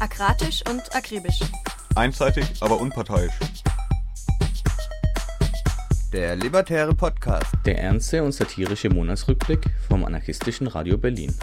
[0.00, 1.40] Akratisch und akribisch.
[1.94, 3.34] Einseitig, aber unparteiisch.
[6.10, 7.52] Der Libertäre Podcast.
[7.66, 11.36] Der ernste und satirische Monatsrückblick vom anarchistischen Radio Berlin.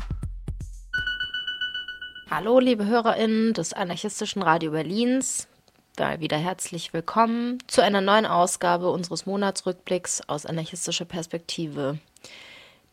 [2.32, 5.48] Hallo, liebe HörerInnen des anarchistischen Radio Berlins.
[5.96, 12.00] Da wieder herzlich willkommen zu einer neuen Ausgabe unseres Monatsrückblicks aus anarchistischer Perspektive.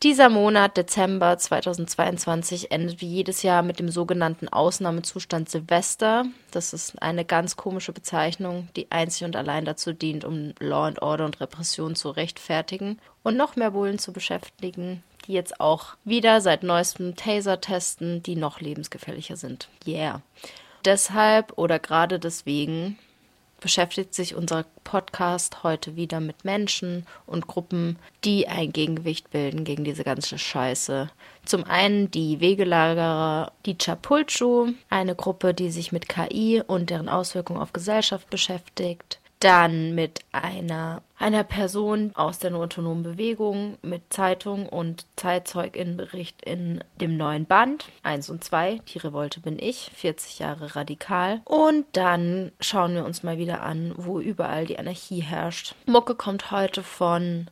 [0.03, 6.25] Dieser Monat, Dezember 2022, endet wie jedes Jahr mit dem sogenannten Ausnahmezustand Silvester.
[6.51, 11.01] Das ist eine ganz komische Bezeichnung, die einzig und allein dazu dient, um Law and
[11.01, 16.41] Order und Repression zu rechtfertigen und noch mehr Bullen zu beschäftigen, die jetzt auch wieder
[16.41, 19.69] seit neuestem Taser testen, die noch lebensgefährlicher sind.
[19.87, 20.21] Yeah.
[20.83, 22.99] Deshalb oder gerade deswegen
[23.65, 29.83] beschäftigt sich unser Podcast heute wieder mit Menschen und Gruppen, die ein Gegengewicht bilden gegen
[29.83, 31.09] diese ganze Scheiße.
[31.45, 37.59] Zum einen die Wegelagerer, die Chapulchu, eine Gruppe, die sich mit KI und deren Auswirkungen
[37.59, 45.05] auf Gesellschaft beschäftigt dann mit einer, einer Person aus der autonomen Bewegung mit Zeitung und
[45.15, 51.41] Zeitzeuginnenbericht in dem neuen Band 1 und 2, Die Revolte bin ich, 40 Jahre radikal.
[51.45, 55.75] Und dann schauen wir uns mal wieder an, wo überall die Anarchie herrscht.
[55.85, 57.47] Mucke kommt heute von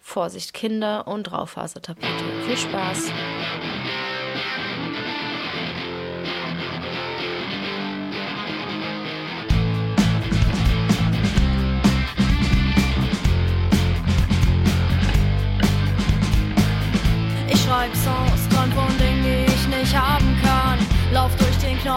[0.00, 2.06] Vorsicht Kinder und Raufasertapete.
[2.46, 3.10] Viel Spaß!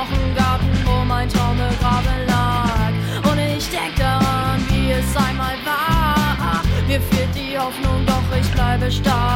[0.09, 3.31] Knochengarten, wo mein Traum begraben lag.
[3.31, 6.61] Und ich denk daran, wie es einmal war.
[6.87, 9.28] Mir fehlt die Hoffnung, doch ich bleibe stark.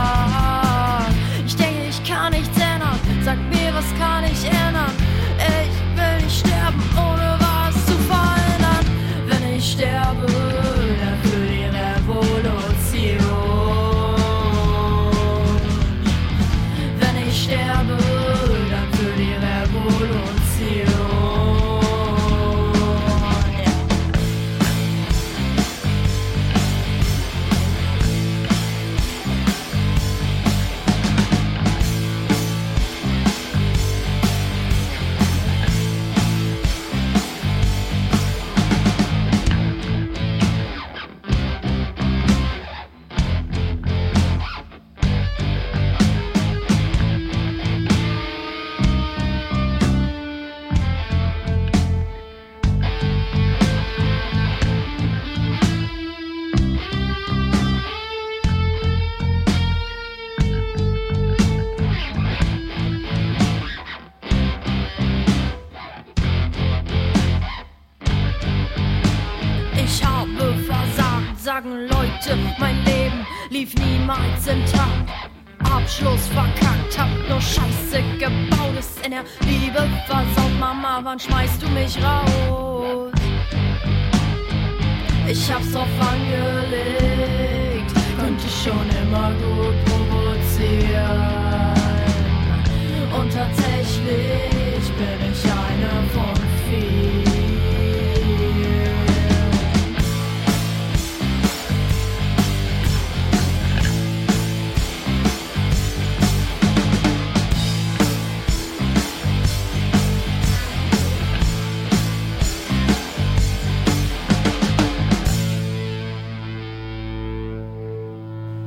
[81.14, 81.43] Mama, wann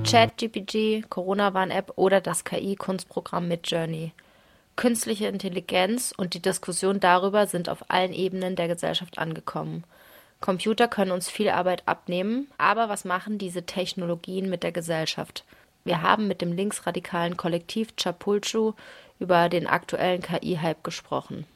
[0.06, 4.12] ChatGPT, Corona-Warn-App oder das KI-Kunstprogramm Midjourney.
[4.76, 9.82] Künstliche Intelligenz und die Diskussion darüber sind auf allen Ebenen der Gesellschaft angekommen.
[10.40, 15.44] Computer können uns viel Arbeit abnehmen, aber was machen diese Technologien mit der Gesellschaft?
[15.82, 18.74] Wir haben mit dem linksradikalen Kollektiv Chapulchu
[19.18, 21.46] über den aktuellen KI-Hype gesprochen.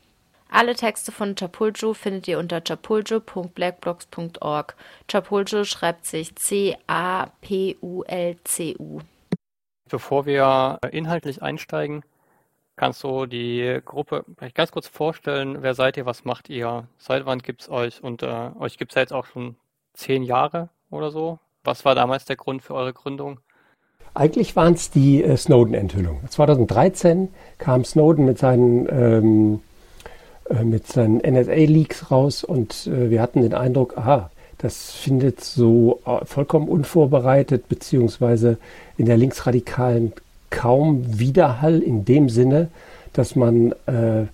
[0.50, 4.75] Alle Texte von Chapulchu findet ihr unter chapulchu.blackblocks.org.
[5.08, 6.81] Chapulchu schreibt sich C-A-P-U-L-C-U.
[9.88, 12.02] Bevor wir inhaltlich einsteigen,
[12.76, 17.26] kannst du die Gruppe vielleicht ganz kurz vorstellen, wer seid ihr, was macht ihr, seit
[17.26, 19.56] wann gibt es euch und äh, euch gibt es ja jetzt auch schon
[19.94, 21.38] zehn Jahre oder so.
[21.62, 23.41] Was war damals der Grund für eure Gründung?
[24.14, 26.29] Eigentlich waren es die äh, Snowden-Enthüllungen.
[26.29, 29.61] 2013 kam Snowden mit seinen, ähm,
[30.50, 36.00] äh, mit seinen NSA-Leaks raus und äh, wir hatten den Eindruck, aha, das findet so
[36.05, 38.58] äh, vollkommen unvorbereitet beziehungsweise
[38.99, 40.12] in der Linksradikalen
[40.50, 42.69] kaum Widerhall in dem Sinne,
[43.12, 44.26] dass man äh,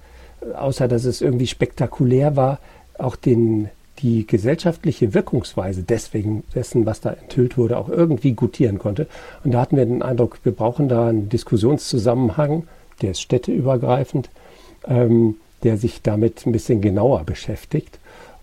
[0.54, 2.58] außer dass es irgendwie spektakulär war,
[2.98, 3.68] auch den,
[3.98, 9.06] die gesellschaftliche Wirkungsweise deswegen dessen, was da enthüllt wurde, auch irgendwie gutieren konnte.
[9.44, 12.66] Und da hatten wir den Eindruck, wir brauchen da einen Diskussionszusammenhang,
[13.02, 14.30] der ist städteübergreifend,
[14.86, 17.98] ähm, der sich damit ein bisschen genauer beschäftigt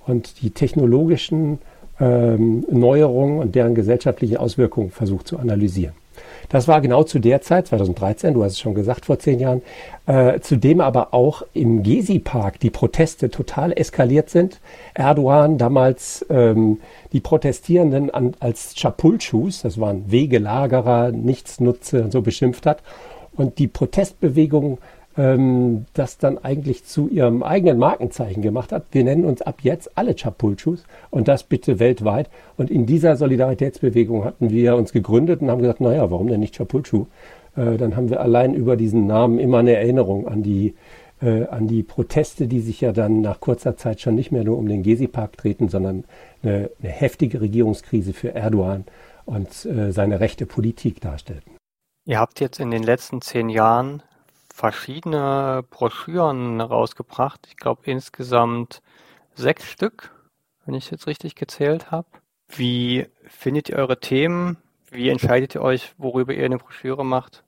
[0.06, 1.60] und die technologischen
[2.00, 5.94] ähm, Neuerungen und deren gesellschaftliche Auswirkungen versucht zu analysieren.
[6.50, 9.62] Das war genau zu der Zeit, 2013, du hast es schon gesagt, vor zehn Jahren,
[10.06, 14.60] äh, zu dem aber auch im Gezi-Park die Proteste total eskaliert sind.
[14.94, 16.80] Erdogan damals ähm,
[17.12, 22.84] die Protestierenden an, als Chapulchus, das waren Wegelagerer, Nichtsnutze und so beschimpft hat.
[23.36, 24.78] Und die Protestbewegung
[25.18, 28.86] ähm, das dann eigentlich zu ihrem eigenen Markenzeichen gemacht hat.
[28.92, 32.30] Wir nennen uns ab jetzt alle Chapulchus und das bitte weltweit.
[32.58, 36.56] Und in dieser Solidaritätsbewegung hatten wir uns gegründet und haben gesagt, naja, warum denn nicht
[36.56, 37.06] Chapulchu?
[37.56, 40.76] Äh, dann haben wir allein über diesen Namen immer eine Erinnerung an die,
[41.22, 44.58] äh, an die Proteste, die sich ja dann nach kurzer Zeit schon nicht mehr nur
[44.58, 46.06] um den Gezi-Park treten, sondern
[46.42, 48.86] eine, eine, heftige Regierungskrise für Erdogan
[49.26, 51.54] und äh, seine rechte Politik darstellten.
[52.06, 54.04] Ihr habt jetzt in den letzten zehn Jahren
[54.54, 57.48] verschiedene Broschüren rausgebracht.
[57.50, 58.84] Ich glaube insgesamt
[59.34, 60.12] sechs Stück,
[60.66, 62.08] wenn ich jetzt richtig gezählt habe.
[62.48, 64.58] Wie findet ihr eure Themen?
[64.92, 67.44] Wie entscheidet ihr euch, worüber ihr eine Broschüre macht?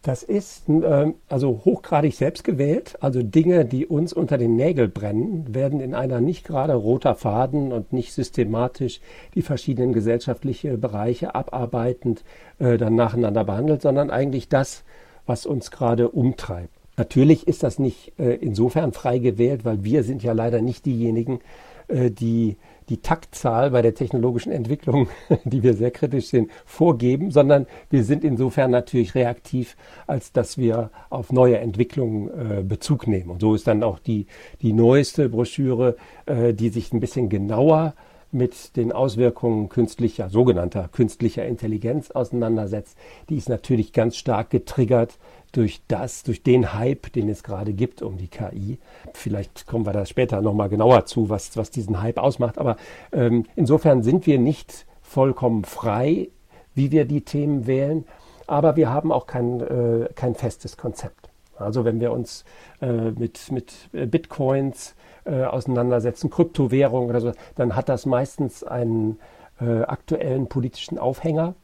[0.00, 2.96] Das ist äh, also hochgradig selbst gewählt.
[3.00, 7.72] Also Dinge, die uns unter den Nägeln brennen, werden in einer nicht gerade roter Faden
[7.72, 9.00] und nicht systematisch
[9.34, 12.24] die verschiedenen gesellschaftlichen Bereiche abarbeitend
[12.58, 14.84] äh, dann nacheinander behandelt, sondern eigentlich das,
[15.28, 16.72] was uns gerade umtreibt.
[16.96, 21.40] Natürlich ist das nicht äh, insofern frei gewählt, weil wir sind ja leider nicht diejenigen,
[21.86, 22.56] äh, die
[22.88, 25.08] die Taktzahl bei der technologischen Entwicklung,
[25.44, 29.76] die wir sehr kritisch sehen, vorgeben, sondern wir sind insofern natürlich reaktiv,
[30.06, 33.30] als dass wir auf neue Entwicklungen äh, Bezug nehmen.
[33.30, 34.26] Und so ist dann auch die,
[34.62, 35.96] die neueste Broschüre,
[36.26, 37.94] äh, die sich ein bisschen genauer
[38.30, 42.96] mit den Auswirkungen künstlicher, sogenannter künstlicher Intelligenz auseinandersetzt,
[43.28, 45.18] die ist natürlich ganz stark getriggert
[45.52, 48.78] durch das, durch den Hype, den es gerade gibt um die KI.
[49.14, 52.58] Vielleicht kommen wir da später nochmal genauer zu, was, was diesen Hype ausmacht.
[52.58, 52.76] Aber
[53.12, 56.28] ähm, insofern sind wir nicht vollkommen frei,
[56.74, 58.04] wie wir die Themen wählen.
[58.46, 61.17] Aber wir haben auch kein, äh, kein festes Konzept.
[61.60, 62.44] Also wenn wir uns
[62.80, 64.94] äh, mit, mit Bitcoins
[65.24, 69.18] äh, auseinandersetzen, Kryptowährungen oder so, dann hat das meistens einen
[69.60, 71.54] äh, aktuellen politischen Aufhänger.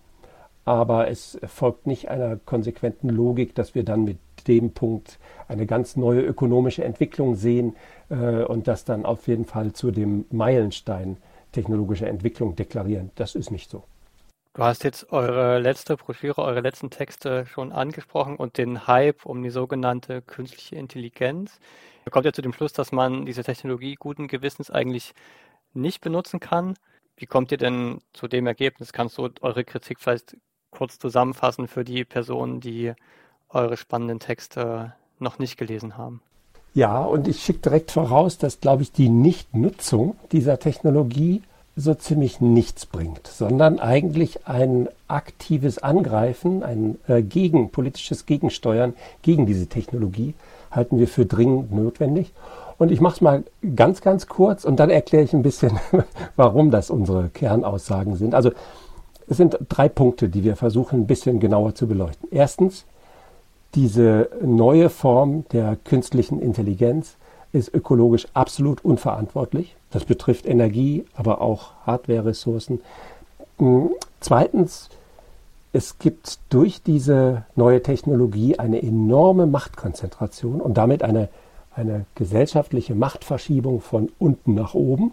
[0.64, 4.18] Aber es folgt nicht einer konsequenten Logik, dass wir dann mit
[4.48, 7.76] dem Punkt eine ganz neue ökonomische Entwicklung sehen
[8.08, 11.18] äh, und das dann auf jeden Fall zu dem Meilenstein
[11.52, 13.10] technologischer Entwicklung deklarieren.
[13.14, 13.84] Das ist nicht so.
[14.56, 19.42] Du hast jetzt eure letzte Broschüre, eure letzten Texte schon angesprochen und den Hype um
[19.42, 21.58] die sogenannte künstliche Intelligenz.
[22.06, 25.12] Ihr kommt ja zu dem Schluss, dass man diese Technologie guten Gewissens eigentlich
[25.72, 26.74] nicht benutzen kann.
[27.16, 28.92] Wie kommt ihr denn zu dem Ergebnis?
[28.92, 30.36] Kannst du eure Kritik vielleicht
[30.70, 32.92] kurz zusammenfassen für die Personen, die
[33.48, 36.22] eure spannenden Texte noch nicht gelesen haben?
[36.74, 41.42] Ja, und ich schicke direkt voraus, dass, glaube ich, die Nichtnutzung dieser Technologie
[41.76, 49.46] so ziemlich nichts bringt, sondern eigentlich ein aktives Angreifen, ein äh, gegen, politisches Gegensteuern gegen
[49.46, 50.34] diese Technologie
[50.70, 52.32] halten wir für dringend notwendig.
[52.78, 53.44] Und ich mache es mal
[53.76, 55.78] ganz, ganz kurz und dann erkläre ich ein bisschen,
[56.36, 58.34] warum das unsere Kernaussagen sind.
[58.34, 58.50] Also
[59.28, 62.28] es sind drei Punkte, die wir versuchen ein bisschen genauer zu beleuchten.
[62.30, 62.84] Erstens,
[63.74, 67.16] diese neue Form der künstlichen Intelligenz
[67.54, 69.76] ist ökologisch absolut unverantwortlich.
[69.90, 72.80] Das betrifft Energie, aber auch Hardware-Ressourcen.
[73.58, 74.88] Hm, zweitens,
[75.72, 81.28] es gibt durch diese neue Technologie eine enorme Machtkonzentration und damit eine,
[81.74, 85.12] eine gesellschaftliche Machtverschiebung von unten nach oben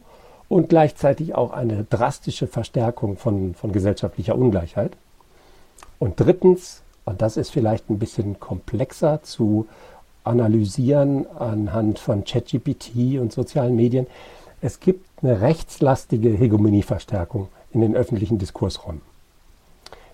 [0.50, 4.98] und gleichzeitig auch eine drastische Verstärkung von, von gesellschaftlicher Ungleichheit.
[6.00, 9.68] Und drittens, und das ist vielleicht ein bisschen komplexer zu
[10.24, 14.08] analysieren anhand von ChatGPT und sozialen Medien,
[14.62, 19.02] es gibt eine rechtslastige Hegemonieverstärkung in den öffentlichen Diskursräumen.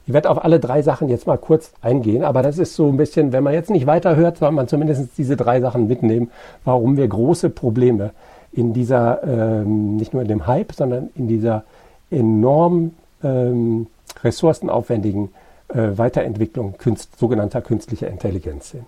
[0.05, 2.95] Ich werde auf alle drei Sachen jetzt mal kurz eingehen, aber das ist so ein
[2.95, 6.31] bisschen, wenn man jetzt nicht weiterhört, soll man zumindest diese drei Sachen mitnehmen,
[6.63, 8.11] warum wir große Probleme
[8.53, 11.65] in dieser, ähm, nicht nur in dem Hype, sondern in dieser
[12.09, 13.87] enorm ähm,
[14.23, 15.29] ressourcenaufwendigen
[15.67, 18.85] äh, Weiterentwicklung künst, sogenannter künstlicher Intelligenz sehen.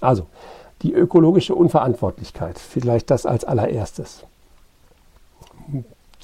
[0.00, 0.26] Also,
[0.82, 4.24] die ökologische Unverantwortlichkeit, vielleicht das als allererstes.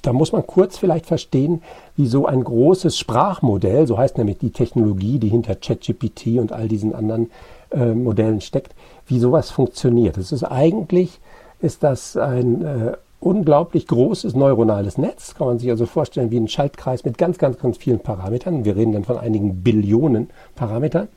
[0.03, 1.63] Da muss man kurz vielleicht verstehen,
[1.97, 6.69] wie so ein großes Sprachmodell, so heißt nämlich die Technologie, die hinter ChatGPT und all
[6.69, 7.31] diesen anderen
[7.71, 8.75] äh, Modellen steckt,
[9.07, 10.17] wie sowas funktioniert.
[10.17, 11.21] Es ist eigentlich,
[11.61, 16.49] ist das ein äh, unglaublich großes neuronales Netz, kann man sich also vorstellen wie ein
[16.49, 18.65] Schaltkreis mit ganz, ganz, ganz vielen Parametern.
[18.65, 21.09] Wir reden dann von einigen Billionen Parametern.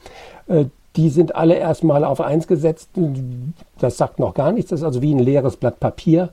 [0.47, 2.89] Äh, die sind alle erstmal auf eins gesetzt.
[3.79, 4.69] Das sagt noch gar nichts.
[4.69, 6.29] Das ist also wie ein leeres Blatt Papier.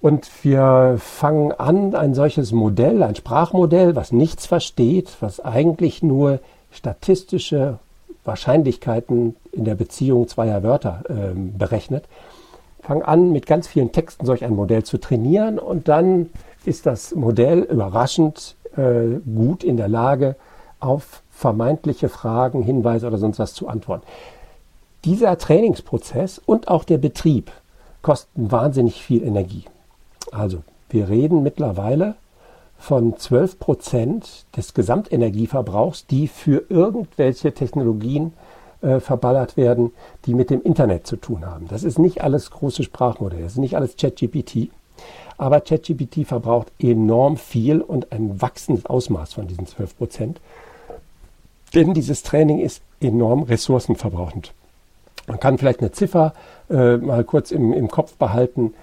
[0.00, 6.38] Und wir fangen an, ein solches Modell, ein Sprachmodell, was nichts versteht, was eigentlich nur
[6.70, 7.78] statistische
[8.24, 12.04] Wahrscheinlichkeiten in der Beziehung zweier Wörter äh, berechnet.
[12.82, 16.30] Fangen an, mit ganz vielen Texten solch ein Modell zu trainieren und dann
[16.64, 20.36] ist das Modell überraschend äh, gut in der Lage,
[20.80, 24.04] auf vermeintliche Fragen, Hinweise oder sonst was zu antworten.
[25.04, 27.52] Dieser Trainingsprozess und auch der Betrieb
[28.02, 29.64] kosten wahnsinnig viel Energie.
[30.32, 32.16] Also wir reden mittlerweile
[32.76, 38.32] von 12 Prozent des Gesamtenergieverbrauchs, die für irgendwelche Technologien
[38.80, 39.92] äh, verballert werden,
[40.26, 41.68] die mit dem Internet zu tun haben.
[41.68, 44.70] Das ist nicht alles große Sprachmodelle, das ist nicht alles ChatGPT.
[45.36, 50.40] Aber ChatGPT verbraucht enorm viel und ein wachsendes Ausmaß von diesen 12 Prozent.
[51.74, 54.52] Denn dieses Training ist enorm ressourcenverbrauchend.
[55.26, 56.32] Man kann vielleicht eine Ziffer
[56.70, 58.74] äh, mal kurz im, im Kopf behalten.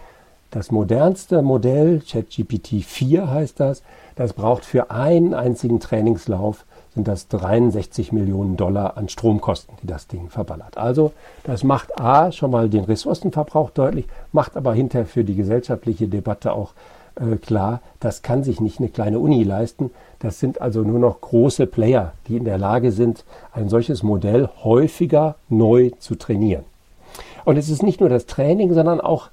[0.52, 3.82] Das modernste Modell, ChatGPT 4 heißt das,
[4.16, 6.66] das braucht für einen einzigen Trainingslauf
[6.96, 10.78] sind das 63 Millionen Dollar an Stromkosten, die das Ding verballert.
[10.78, 11.12] Also
[11.44, 16.54] das macht A schon mal den Ressourcenverbrauch deutlich, macht aber hinterher für die gesellschaftliche Debatte
[16.54, 16.72] auch
[17.16, 19.92] äh, klar, das kann sich nicht eine kleine Uni leisten.
[20.20, 24.50] Das sind also nur noch große Player, die in der Lage sind, ein solches Modell
[24.64, 26.66] häufiger neu zu trainieren.
[27.46, 29.30] Und es ist nicht nur das Training, sondern auch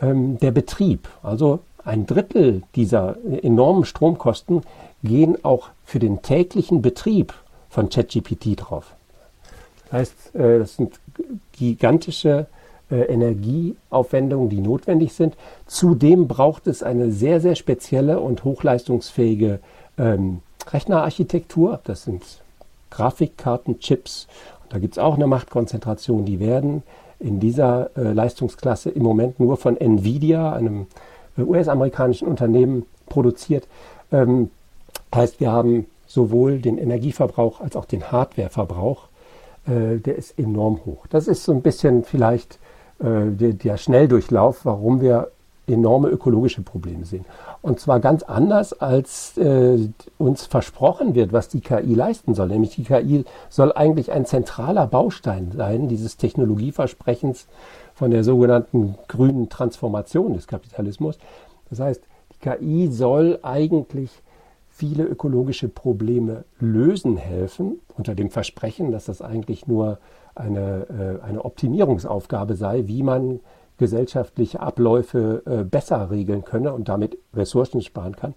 [0.00, 1.08] ähm, der Betrieb.
[1.22, 4.62] Also ein Drittel dieser enormen Stromkosten
[5.02, 7.34] gehen auch für den täglichen Betrieb
[7.68, 8.94] von ChatGPT drauf.
[9.84, 10.98] Das heißt, äh, das sind
[11.52, 12.46] gigantische
[12.90, 15.36] äh, Energieaufwendungen, die notwendig sind.
[15.66, 19.60] Zudem braucht es eine sehr, sehr spezielle und hochleistungsfähige
[19.98, 20.40] ähm,
[20.72, 21.80] Rechnerarchitektur.
[21.84, 22.22] Das sind
[22.90, 24.26] Grafikkartenchips.
[24.68, 26.24] Da gibt es auch eine Machtkonzentration.
[26.24, 26.82] Die werden
[27.18, 30.86] in dieser äh, Leistungsklasse im Moment nur von Nvidia, einem
[31.36, 33.66] äh, US-amerikanischen Unternehmen, produziert.
[34.10, 34.50] Ähm,
[35.14, 39.08] heißt, wir haben sowohl den Energieverbrauch als auch den Hardwareverbrauch.
[39.66, 41.06] Äh, der ist enorm hoch.
[41.10, 42.58] Das ist so ein bisschen vielleicht
[43.00, 45.30] der, der Schnelldurchlauf, warum wir
[45.66, 47.24] enorme ökologische Probleme sehen.
[47.62, 49.88] Und zwar ganz anders, als äh,
[50.18, 52.48] uns versprochen wird, was die KI leisten soll.
[52.48, 57.46] Nämlich die KI soll eigentlich ein zentraler Baustein sein, dieses Technologieversprechens
[57.94, 61.18] von der sogenannten grünen Transformation des Kapitalismus.
[61.68, 62.02] Das heißt,
[62.32, 64.10] die KI soll eigentlich
[64.68, 69.98] viele ökologische Probleme lösen helfen, unter dem Versprechen, dass das eigentlich nur
[70.34, 73.40] eine, äh, eine Optimierungsaufgabe sei, wie man
[73.78, 78.34] gesellschaftliche Abläufe äh, besser regeln könne und damit Ressourcen sparen kann.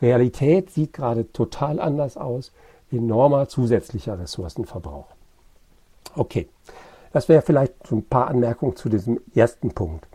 [0.00, 2.52] Realität sieht gerade total anders aus.
[2.90, 5.06] Enormer zusätzlicher Ressourcenverbrauch.
[6.14, 6.48] Okay,
[7.12, 10.06] das wäre vielleicht ein paar Anmerkungen zu diesem ersten Punkt.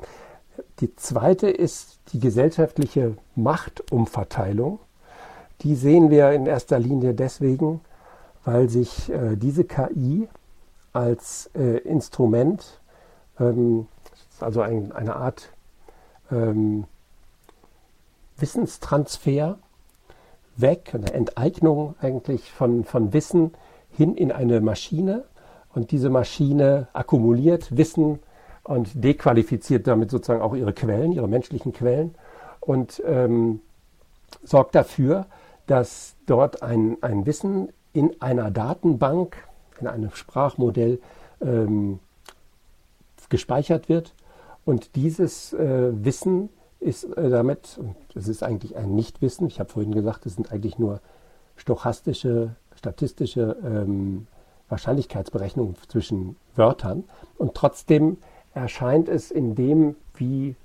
[0.79, 4.79] Die zweite ist die gesellschaftliche Machtumverteilung.
[5.61, 7.81] Die sehen wir in erster Linie deswegen,
[8.45, 10.27] weil sich äh, diese KI
[10.93, 12.81] als äh, Instrument
[13.39, 13.87] ähm,
[14.39, 15.49] also ein, eine Art
[16.31, 16.85] ähm,
[18.37, 19.59] Wissenstransfer
[20.57, 23.51] weg, eine Enteignung eigentlich von, von Wissen
[23.91, 25.25] hin in eine Maschine.
[25.73, 28.19] Und diese Maschine akkumuliert Wissen
[28.63, 32.15] und dequalifiziert damit sozusagen auch ihre Quellen, ihre menschlichen Quellen
[32.59, 33.61] und ähm,
[34.43, 35.25] sorgt dafür,
[35.67, 39.37] dass dort ein, ein Wissen in einer Datenbank,
[39.81, 40.99] in einem Sprachmodell
[41.41, 41.99] ähm,
[43.29, 44.13] gespeichert wird
[44.65, 49.69] und dieses äh, Wissen ist äh, damit, und es ist eigentlich ein Nichtwissen, ich habe
[49.69, 50.99] vorhin gesagt, es sind eigentlich nur
[51.55, 54.27] stochastische, statistische ähm,
[54.69, 57.03] Wahrscheinlichkeitsberechnungen zwischen Wörtern.
[57.37, 58.17] Und trotzdem
[58.53, 60.55] erscheint es in dem, wie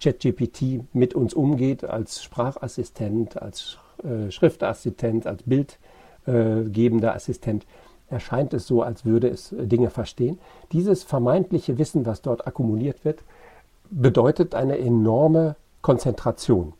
[0.00, 7.66] ChatGPT mit uns umgeht, als Sprachassistent, als äh, Schriftassistent, als bildgebender Assistent,
[8.10, 10.38] erscheint es so, als würde es äh, Dinge verstehen.
[10.72, 13.20] Dieses vermeintliche Wissen, was dort akkumuliert wird,
[13.90, 16.74] bedeutet eine enorme Konzentration.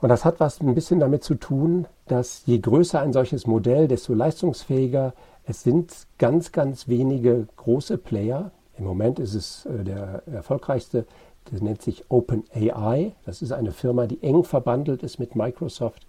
[0.00, 3.86] Und das hat was ein bisschen damit zu tun, dass je größer ein solches Modell,
[3.86, 5.12] desto leistungsfähiger.
[5.44, 11.04] Es sind ganz, ganz wenige große Player Im Moment ist es äh, der erfolgreichste,
[11.50, 13.12] das nennt sich OpenAI.
[13.26, 16.06] Das ist eine Firma, die eng verbandelt ist mit Microsoft.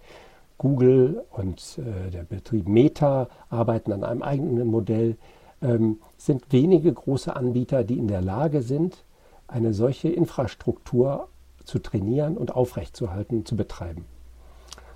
[0.62, 5.18] Google und äh, der Betrieb Meta arbeiten an einem eigenen Modell.
[5.60, 9.04] Ähm, sind wenige große Anbieter, die in der Lage sind,
[9.48, 11.30] eine solche Infrastruktur
[11.66, 14.06] zu trainieren und aufrechtzuerhalten, zu betreiben.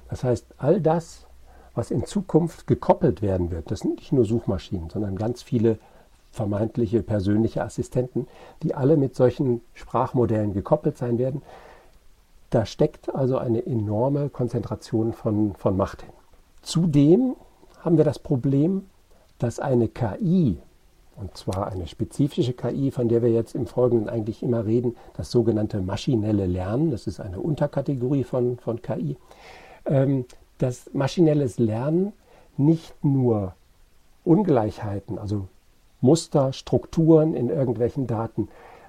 [0.07, 1.25] Das heißt, all das,
[1.73, 5.79] was in Zukunft gekoppelt werden wird, das sind nicht nur Suchmaschinen, sondern ganz viele
[6.31, 8.27] vermeintliche persönliche Assistenten,
[8.61, 11.41] die alle mit solchen Sprachmodellen gekoppelt sein werden.
[12.49, 16.13] Da steckt also eine enorme Konzentration von, von Macht hin.
[16.61, 17.35] Zudem
[17.79, 18.85] haben wir das Problem,
[19.39, 20.57] dass eine KI,
[21.15, 25.31] und zwar eine spezifische KI, von der wir jetzt im Folgenden eigentlich immer reden, das
[25.31, 29.17] sogenannte maschinelle Lernen, das ist eine Unterkategorie von, von KI,
[29.85, 30.25] ähm,
[30.57, 32.13] dass maschinelles Lernen
[32.57, 33.53] nicht nur
[34.23, 35.47] Ungleichheiten, also
[36.01, 38.47] Muster, Strukturen in irgendwelchen Daten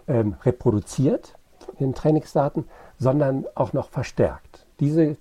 [0.09, 1.35] ähm, reproduziert,
[1.79, 2.65] in Trainingsdaten,
[2.99, 4.67] sondern auch noch verstärkt.
[4.81, 5.17] Diese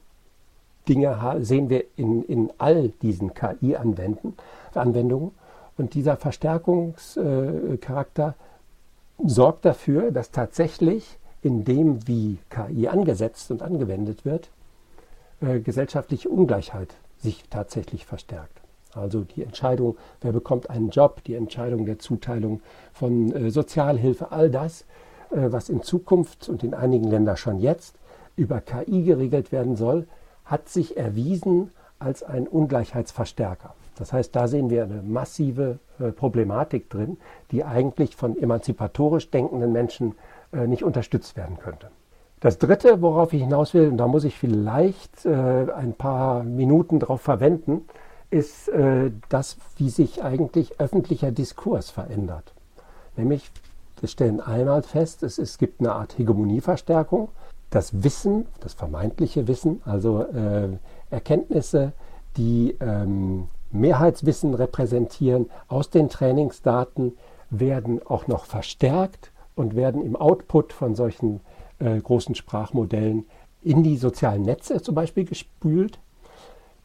[0.87, 5.31] Dinge sehen wir in, in all diesen KI-Anwendungen.
[5.77, 8.33] Und dieser Verstärkungscharakter äh,
[9.27, 14.49] sorgt dafür, dass tatsächlich in dem, wie KI angesetzt und angewendet wird,
[15.41, 18.61] äh, gesellschaftliche Ungleichheit sich tatsächlich verstärkt.
[18.93, 22.61] Also die Entscheidung, wer bekommt einen Job, die Entscheidung der Zuteilung
[22.93, 24.85] von äh, Sozialhilfe, all das,
[25.31, 27.95] was in Zukunft und in einigen Ländern schon jetzt
[28.35, 30.07] über KI geregelt werden soll,
[30.45, 33.73] hat sich erwiesen als ein Ungleichheitsverstärker.
[33.97, 37.17] Das heißt, da sehen wir eine massive äh, Problematik drin,
[37.51, 40.15] die eigentlich von emanzipatorisch denkenden Menschen
[40.51, 41.89] äh, nicht unterstützt werden könnte.
[42.41, 45.31] Das Dritte, worauf ich hinaus will, und da muss ich vielleicht äh,
[45.75, 47.85] ein paar Minuten darauf verwenden,
[48.29, 52.53] ist äh, das, wie sich eigentlich öffentlicher Diskurs verändert.
[53.15, 53.49] Nämlich,
[53.99, 57.29] wir stellen einmal fest, es, es gibt eine Art Hegemonieverstärkung.
[57.69, 60.69] Das Wissen, das vermeintliche Wissen, also äh,
[61.09, 61.93] Erkenntnisse,
[62.37, 67.17] die ähm, Mehrheitswissen repräsentieren aus den Trainingsdaten,
[67.49, 71.41] werden auch noch verstärkt und werden im Output von solchen
[71.79, 73.25] äh, großen Sprachmodellen
[73.61, 75.99] in die sozialen Netze zum Beispiel gespült.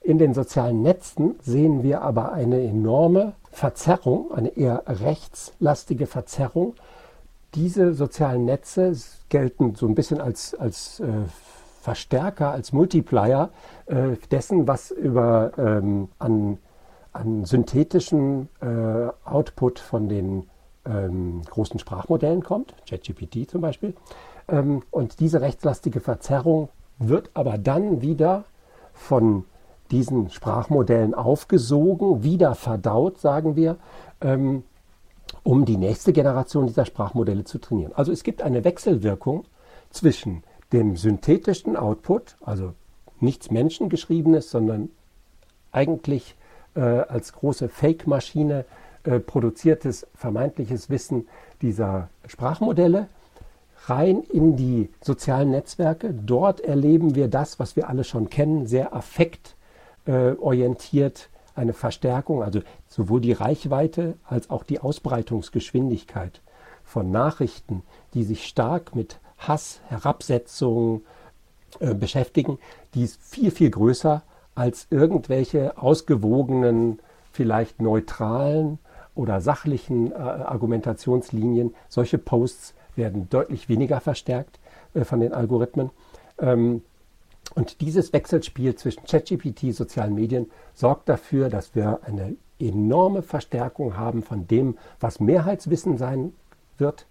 [0.00, 6.74] In den sozialen Netzen sehen wir aber eine enorme Verzerrung, eine eher rechtslastige Verzerrung.
[7.54, 8.94] Diese sozialen Netze
[9.28, 11.06] gelten so ein bisschen als, als äh,
[11.80, 13.50] Verstärker, als Multiplier
[13.86, 16.58] äh, dessen, was über ähm, an,
[17.12, 20.48] an synthetischen äh, Output von den
[20.84, 23.94] ähm, großen Sprachmodellen kommt, ChatGPT zum Beispiel.
[24.48, 28.44] Ähm, und diese rechtslastige Verzerrung wird aber dann wieder
[28.92, 29.44] von
[29.90, 33.76] diesen Sprachmodellen aufgesogen, wieder verdaut, sagen wir,
[34.20, 34.62] ähm,
[35.42, 37.92] um die nächste Generation dieser Sprachmodelle zu trainieren.
[37.94, 39.44] Also es gibt eine Wechselwirkung
[39.90, 42.74] zwischen dem synthetischen Output, also
[43.20, 44.90] nichts menschengeschriebenes, sondern
[45.72, 46.36] eigentlich
[46.74, 48.64] äh, als große Fake-Maschine
[49.04, 51.28] äh, produziertes vermeintliches Wissen
[51.62, 53.08] dieser Sprachmodelle
[53.86, 56.12] rein in die sozialen Netzwerke.
[56.12, 59.56] Dort erleben wir das, was wir alle schon kennen, sehr affekt
[60.06, 60.32] äh,
[61.60, 66.40] eine Verstärkung, also sowohl die Reichweite als auch die Ausbreitungsgeschwindigkeit
[66.82, 67.82] von Nachrichten,
[68.14, 71.02] die sich stark mit Hass, Herabsetzung
[71.78, 72.58] äh, beschäftigen,
[72.94, 74.22] die ist viel, viel größer
[74.54, 76.98] als irgendwelche ausgewogenen,
[77.30, 78.78] vielleicht neutralen
[79.14, 81.74] oder sachlichen äh, Argumentationslinien.
[81.88, 84.58] Solche Posts werden deutlich weniger verstärkt
[84.94, 85.90] äh, von den Algorithmen.
[86.38, 86.82] Ähm,
[87.54, 94.22] und dieses Wechselspiel zwischen ChatGPT, sozialen Medien, sorgt dafür, dass wir eine enorme Verstärkung haben
[94.22, 96.32] von dem, was Mehrheitswissen sein
[96.78, 97.06] wird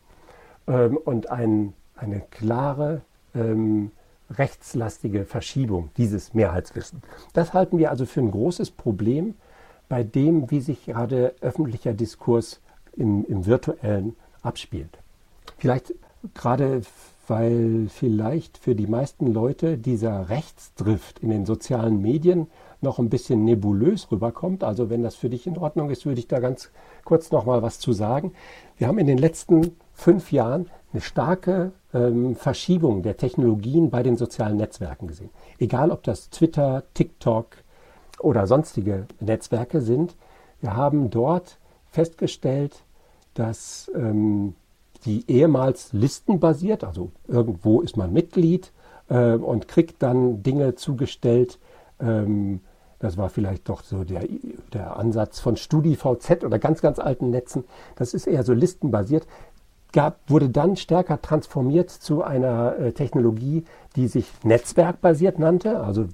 [0.68, 3.02] ähm, und ein, eine klare
[3.36, 3.92] ähm,
[4.32, 7.02] rechtslastige Verschiebung dieses Mehrheitswissen.
[7.34, 9.36] Das halten wir also für ein großes Problem
[9.88, 12.62] bei dem, wie sich gerade öffentlicher Diskurs
[12.96, 15.00] im, im virtuellen abspielt.
[15.58, 15.94] Vielleicht
[16.34, 16.82] gerade
[17.30, 22.48] weil vielleicht für die meisten Leute dieser Rechtsdrift in den sozialen Medien
[22.82, 24.64] noch ein bisschen nebulös rüberkommt.
[24.64, 26.72] Also wenn das für dich in Ordnung ist, würde ich da ganz
[27.06, 28.34] kurz noch mal was zu sagen.
[28.78, 34.18] Wir haben in den letzten fünf Jahren eine starke ähm, Verschiebung der Technologien bei den
[34.18, 35.30] sozialen Netzwerken gesehen.
[35.60, 37.58] Egal ob das Twitter, TikTok
[38.20, 40.16] oder sonstige Netzwerke sind,
[40.62, 41.58] wir haben dort
[41.92, 42.84] festgestellt,
[43.34, 44.56] dass ähm,
[45.06, 48.72] die ehemals listenbasiert, also irgendwo ist man Mitglied
[49.10, 51.60] äh, und kriegt dann Dinge zugestellt.
[52.00, 52.62] Ähm,
[53.00, 54.26] das war vielleicht doch so der,
[54.74, 57.64] der Ansatz von StudiVZ oder ganz, ganz alten Netzen.
[57.96, 59.26] Das ist eher so listenbasiert.
[59.94, 63.64] gab, wurde dann stärker transformiert zu einer äh, Technologie,
[63.96, 65.80] die sich netzwerkbasiert nannte.
[65.80, 66.08] Also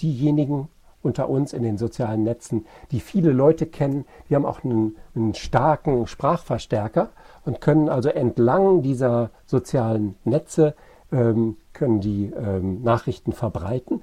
[0.00, 0.68] diejenigen
[1.06, 5.34] unter uns in den sozialen Netzen, die viele Leute kennen, die haben auch einen, einen
[5.34, 7.08] starken Sprachverstärker
[7.44, 10.74] und können also entlang dieser sozialen Netze
[11.12, 14.02] ähm, können die ähm, Nachrichten verbreiten.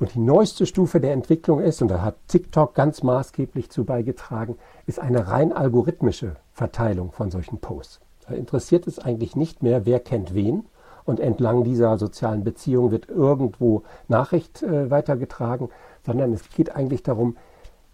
[0.00, 4.56] Und die neueste Stufe der Entwicklung ist, und da hat TikTok ganz maßgeblich zu beigetragen,
[4.86, 8.00] ist eine rein algorithmische Verteilung von solchen Posts.
[8.28, 10.66] Da interessiert es eigentlich nicht mehr, wer kennt wen.
[11.04, 15.70] Und entlang dieser sozialen Beziehung wird irgendwo Nachricht äh, weitergetragen,
[16.04, 17.36] sondern es geht eigentlich darum,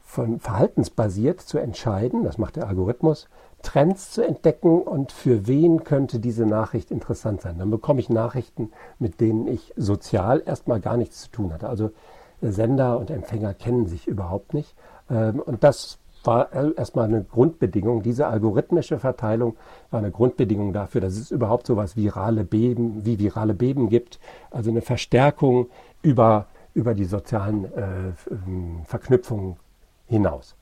[0.00, 3.28] von verhaltensbasiert zu entscheiden, das macht der Algorithmus,
[3.62, 7.58] Trends zu entdecken und für wen könnte diese Nachricht interessant sein.
[7.58, 11.68] Dann bekomme ich Nachrichten, mit denen ich sozial erstmal gar nichts zu tun hatte.
[11.68, 11.90] Also
[12.42, 14.76] Sender und Empfänger kennen sich überhaupt nicht.
[15.10, 18.02] Ähm, und das war erstmal eine Grundbedingung.
[18.02, 19.56] Diese algorithmische Verteilung
[19.90, 24.18] war eine Grundbedingung dafür, dass es überhaupt so etwas virale Beben, wie virale Beben gibt.
[24.50, 25.66] Also eine Verstärkung
[26.02, 29.56] über, über die sozialen äh, ähm, Verknüpfungen
[30.06, 30.56] hinaus.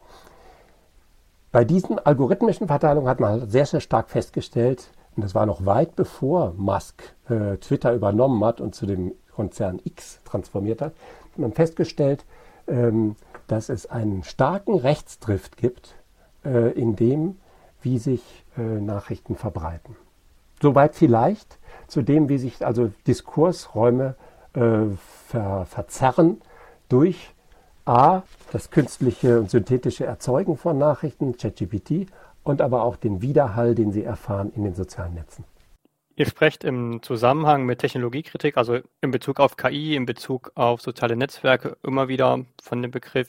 [1.51, 5.97] Bei diesen algorithmischen Verteilungen hat man sehr, sehr stark festgestellt, und das war noch weit
[5.97, 10.93] bevor Musk äh, Twitter übernommen hat und zu dem Konzern X transformiert hat,
[11.33, 12.25] hat man festgestellt,
[12.67, 13.17] ähm,
[13.49, 15.95] dass es einen starken Rechtsdrift gibt
[16.45, 17.37] äh, in dem,
[17.83, 18.23] wie sich
[18.57, 19.97] äh, Nachrichten verbreiten.
[20.61, 24.15] Soweit vielleicht zu dem, wie sich also Diskursräume
[24.55, 24.85] äh,
[25.33, 26.41] ver verzerren
[26.89, 27.31] durch
[27.85, 32.07] A, das künstliche und synthetische Erzeugen von Nachrichten, ChatGPT,
[32.45, 35.45] und aber auch den Widerhall, den sie erfahren in den sozialen Netzen.
[36.15, 41.17] Ihr sprecht im Zusammenhang mit Technologiekritik, also in Bezug auf KI, in Bezug auf soziale
[41.17, 43.29] Netzwerke, immer wieder von dem Begriff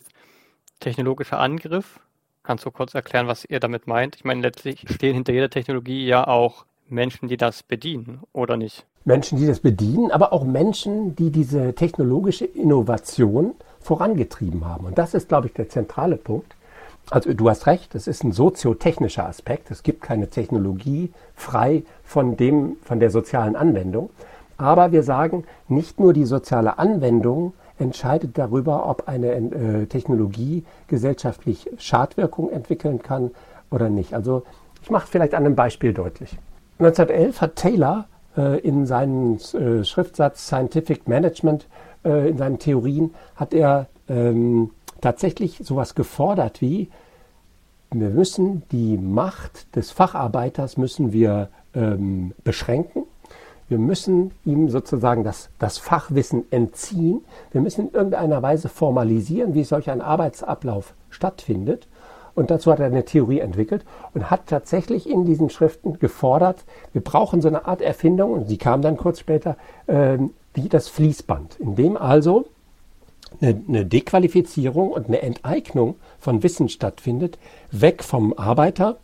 [0.79, 1.99] technologischer Angriff.
[2.43, 4.17] Kannst du kurz erklären, was ihr damit meint?
[4.17, 8.85] Ich meine, letztlich stehen hinter jeder Technologie ja auch Menschen, die das bedienen, oder nicht?
[9.05, 14.85] Menschen, die das bedienen, aber auch Menschen, die diese technologische Innovation vorangetrieben haben.
[14.85, 16.55] Und das ist, glaube ich, der zentrale Punkt.
[17.09, 19.71] Also du hast recht, es ist ein soziotechnischer Aspekt.
[19.71, 24.09] Es gibt keine Technologie frei von, dem, von der sozialen Anwendung.
[24.57, 31.69] Aber wir sagen, nicht nur die soziale Anwendung entscheidet darüber, ob eine äh, Technologie gesellschaftlich
[31.77, 33.31] Schadwirkung entwickeln kann
[33.69, 34.13] oder nicht.
[34.13, 34.43] Also
[34.81, 36.37] ich mache vielleicht an einem Beispiel deutlich.
[36.79, 41.67] 1911 hat Taylor in seinem äh, Schriftsatz Scientific Management
[42.03, 46.89] äh, in seinen Theorien hat er ähm, tatsächlich sowas gefordert wie,
[47.91, 53.03] wir müssen die Macht des Facharbeiters müssen wir ähm, beschränken.
[53.69, 57.21] Wir müssen ihm sozusagen das, das Fachwissen entziehen.
[57.51, 61.87] Wir müssen in irgendeiner Weise formalisieren, wie solch ein Arbeitsablauf stattfindet.
[62.35, 67.01] Und dazu hat er eine Theorie entwickelt und hat tatsächlich in diesen Schriften gefordert, wir
[67.01, 69.55] brauchen so eine Art Erfindung, und die kam dann kurz später,
[69.87, 72.45] ähm, wie das Fließband, in dem also
[73.41, 77.37] eine, eine Dequalifizierung und eine Enteignung von Wissen stattfindet,
[77.71, 78.97] weg vom Arbeiter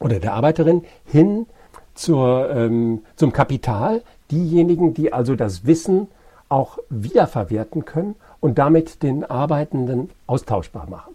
[0.00, 1.46] oder der Arbeiterin hin
[1.94, 6.08] zur, ähm, zum Kapital, diejenigen, die also das Wissen
[6.48, 11.14] auch wiederverwerten können und damit den Arbeitenden austauschbar machen.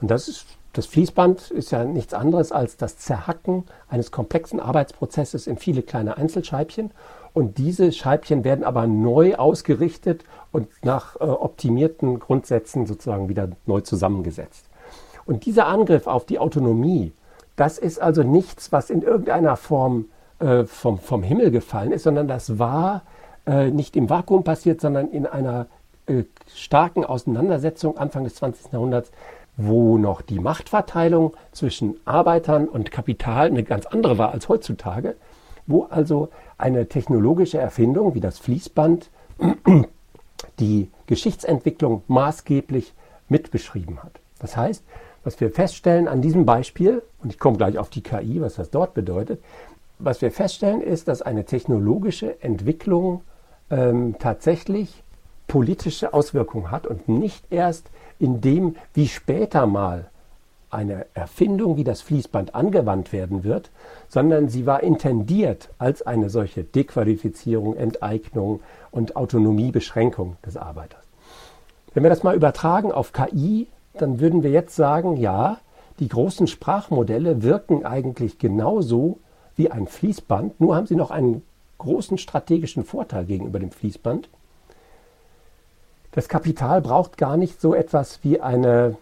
[0.00, 5.46] Und das ist das Fließband ist ja nichts anderes als das Zerhacken eines komplexen Arbeitsprozesses
[5.46, 6.90] in viele kleine Einzelscheibchen
[7.32, 13.80] und diese Scheibchen werden aber neu ausgerichtet und nach äh, optimierten Grundsätzen sozusagen wieder neu
[13.80, 14.66] zusammengesetzt.
[15.24, 17.12] Und dieser Angriff auf die Autonomie,
[17.56, 20.06] das ist also nichts, was in irgendeiner Form
[20.38, 23.02] äh, vom, vom Himmel gefallen ist, sondern das war
[23.46, 25.66] äh, nicht im Vakuum passiert, sondern in einer
[26.06, 28.72] äh, starken Auseinandersetzung Anfang des 20.
[28.72, 29.10] Jahrhunderts,
[29.58, 35.16] wo noch die Machtverteilung zwischen Arbeitern und Kapital eine ganz andere war als heutzutage,
[35.66, 39.10] wo also eine technologische Erfindung wie das Fließband
[40.60, 42.94] die Geschichtsentwicklung maßgeblich
[43.28, 44.20] mitbeschrieben hat.
[44.38, 44.84] Das heißt,
[45.24, 48.70] was wir feststellen an diesem Beispiel, und ich komme gleich auf die KI, was das
[48.70, 49.42] dort bedeutet,
[49.98, 53.22] was wir feststellen ist, dass eine technologische Entwicklung
[53.70, 55.02] ähm, tatsächlich
[55.48, 60.10] politische Auswirkungen hat und nicht erst in dem, wie später mal
[60.70, 63.70] eine Erfindung wie das Fließband angewandt werden wird,
[64.08, 71.02] sondern sie war intendiert als eine solche Dequalifizierung, Enteignung und Autonomiebeschränkung des Arbeiters.
[71.94, 75.58] Wenn wir das mal übertragen auf KI, dann würden wir jetzt sagen, ja,
[76.00, 79.18] die großen Sprachmodelle wirken eigentlich genauso
[79.56, 81.42] wie ein Fließband, nur haben sie noch einen
[81.78, 84.28] großen strategischen Vorteil gegenüber dem Fließband.
[86.18, 88.96] Das Kapital braucht gar nicht so etwas wie eine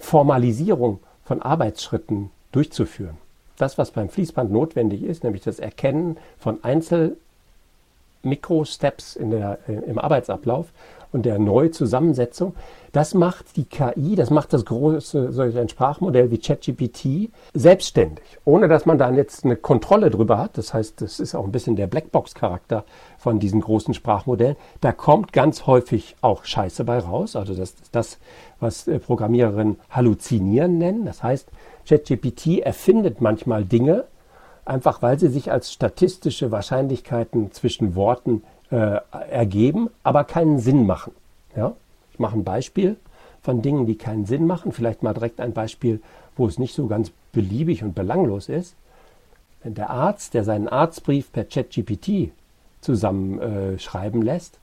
[0.00, 3.18] Formalisierung von Arbeitsschritten durchzuführen.
[3.58, 10.68] das, was beim Fließband notwendig ist, nämlich das Erkennen von Einzel-Mikro-Steps äh, im Arbeitsablauf
[11.14, 12.54] und der Neuzusammensetzung,
[12.92, 18.68] das macht die KI, das macht das große solch ein Sprachmodell wie ChatGPT selbstständig, ohne
[18.68, 20.58] dass man dann jetzt eine Kontrolle drüber hat.
[20.58, 22.84] Das heißt, das ist auch ein bisschen der Blackbox-Charakter
[23.16, 24.56] von diesen großen Sprachmodellen.
[24.80, 27.36] Da kommt ganz häufig auch Scheiße bei raus.
[27.36, 28.18] Also das ist das,
[28.60, 31.04] was äh, Programmiererinnen Halluzinieren nennen.
[31.04, 31.48] Das heißt,
[31.88, 34.04] ChatGPT erfindet manchmal Dinge,
[34.64, 38.42] einfach weil sie sich als statistische Wahrscheinlichkeiten zwischen Worten
[38.74, 41.12] äh, ergeben, aber keinen Sinn machen.
[41.54, 41.74] Ja?
[42.12, 42.96] Ich mache ein Beispiel
[43.40, 44.72] von Dingen, die keinen Sinn machen.
[44.72, 46.00] Vielleicht mal direkt ein Beispiel,
[46.36, 48.74] wo es nicht so ganz beliebig und belanglos ist.
[49.62, 52.32] Wenn der Arzt, der seinen Arztbrief per ChatGPT
[52.80, 54.58] zusammenschreiben äh, lässt,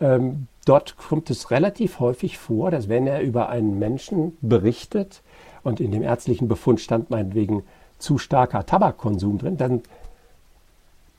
[0.00, 5.22] ähm, dort kommt es relativ häufig vor, dass wenn er über einen Menschen berichtet
[5.62, 7.62] und in dem ärztlichen Befund stand meinetwegen
[7.98, 9.82] zu starker Tabakkonsum drin, dann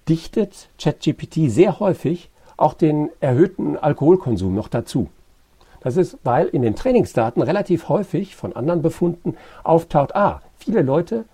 [0.08, 5.10] dichtet ChatGPT sehr häufig auch den erhöhten Alkoholkonsum noch dazu.
[5.82, 11.26] Das ist, weil in den Trainingsdaten relativ häufig von anderen Befunden auftaucht, ah, viele Leute,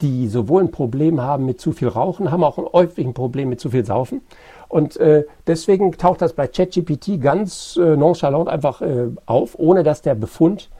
[0.00, 3.60] die sowohl ein Problem haben mit zu viel Rauchen, haben auch häufig ein Problem mit
[3.60, 4.22] zu viel Saufen.
[4.68, 10.02] Und äh, deswegen taucht das bei ChatGPT ganz äh, nonchalant einfach äh, auf, ohne dass
[10.02, 10.70] der Befund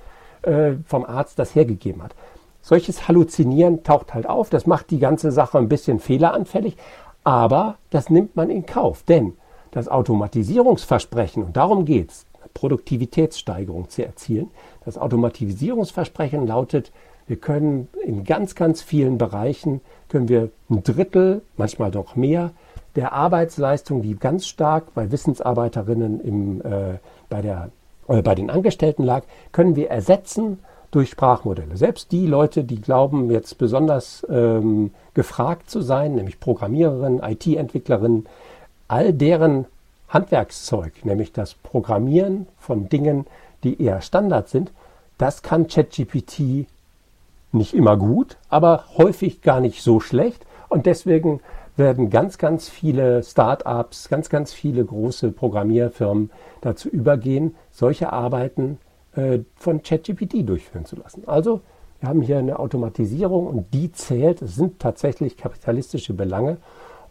[0.43, 2.15] äh, vom Arzt das hergegeben hat.
[2.63, 6.77] Solches Halluzinieren taucht halt auf, das macht die ganze Sache ein bisschen fehleranfällig,
[7.29, 9.35] aber das nimmt man in Kauf, denn
[9.71, 14.51] das Automatisierungsversprechen, und darum geht es, Produktivitätssteigerung zu erzielen,
[14.87, 16.91] das Automatisierungsversprechen lautet,
[17.27, 22.53] wir können in ganz, ganz vielen Bereichen, können wir ein Drittel, manchmal noch mehr,
[22.97, 27.69] der Arbeitsleistung, die ganz stark bei Wissensarbeiterinnen im, äh, bei, der,
[28.09, 31.77] äh, bei den Angestellten lag, können wir ersetzen durch Sprachmodelle.
[31.77, 38.27] Selbst die Leute, die glauben, jetzt besonders ähm, gefragt zu sein, nämlich Programmiererinnen, IT-Entwicklerinnen,
[38.88, 39.66] all deren
[40.09, 43.27] Handwerkszeug, nämlich das Programmieren von Dingen,
[43.62, 44.72] die eher Standard sind,
[45.18, 46.66] das kann ChatGPT
[47.53, 50.46] nicht immer gut, aber häufig gar nicht so schlecht.
[50.68, 51.40] Und deswegen
[51.77, 58.79] werden ganz, ganz viele Start-ups, ganz, ganz viele große Programmierfirmen dazu übergehen, solche Arbeiten
[59.14, 61.23] äh, von ChatGPT durchführen zu lassen.
[61.27, 61.61] Also
[62.01, 64.42] wir haben hier eine Automatisierung und die zählt.
[64.42, 66.59] Es sind tatsächlich kapitalistische Belange.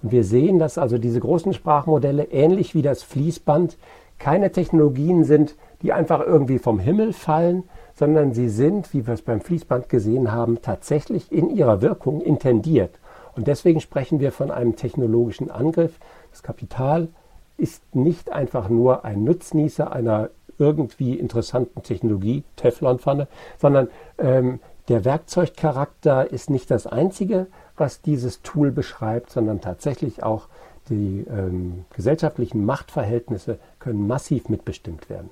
[0.02, 3.78] Und wir sehen, dass also diese großen Sprachmodelle ähnlich wie das Fließband
[4.20, 7.64] keine Technologien sind, die einfach irgendwie vom Himmel fallen,
[7.96, 12.92] sondern sie sind, wie wir es beim Fließband gesehen haben, tatsächlich in ihrer Wirkung intendiert.
[13.36, 16.00] Und deswegen sprechen wir von einem technologischen Angriff.
[16.32, 17.10] Das Kapital
[17.58, 23.28] ist nicht einfach nur ein Nutznießer einer irgendwie interessanten Technologie, Teflonpfanne,
[23.60, 30.48] sondern ähm, der Werkzeugcharakter ist nicht das Einzige, was dieses Tool beschreibt, sondern tatsächlich auch
[30.90, 35.30] die ähm, gesellschaftlichen Machtverhältnisse können massiv mitbestimmt werden.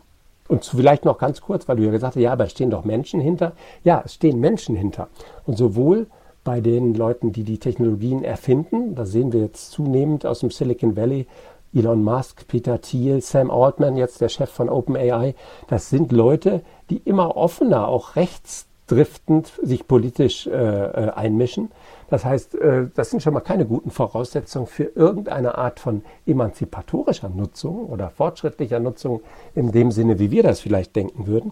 [0.47, 2.83] Und vielleicht noch ganz kurz, weil du ja gesagt hast, ja, aber es stehen doch
[2.83, 3.53] Menschen hinter.
[3.83, 5.07] Ja, es stehen Menschen hinter.
[5.45, 6.07] Und sowohl
[6.43, 10.95] bei den Leuten, die die Technologien erfinden, da sehen wir jetzt zunehmend aus dem Silicon
[10.95, 11.25] Valley,
[11.75, 15.35] Elon Musk, Peter Thiel, Sam Altman, jetzt der Chef von OpenAI,
[15.67, 21.71] das sind Leute, die immer offener, auch rechtsdriftend sich politisch äh, äh, einmischen.
[22.09, 27.29] Das heißt, äh, das sind schon mal keine guten Voraussetzungen für irgendeine Art von emanzipatorischer
[27.29, 29.21] Nutzung oder fortschrittlicher Nutzung
[29.53, 31.51] in dem Sinne, wie wir das vielleicht denken würden.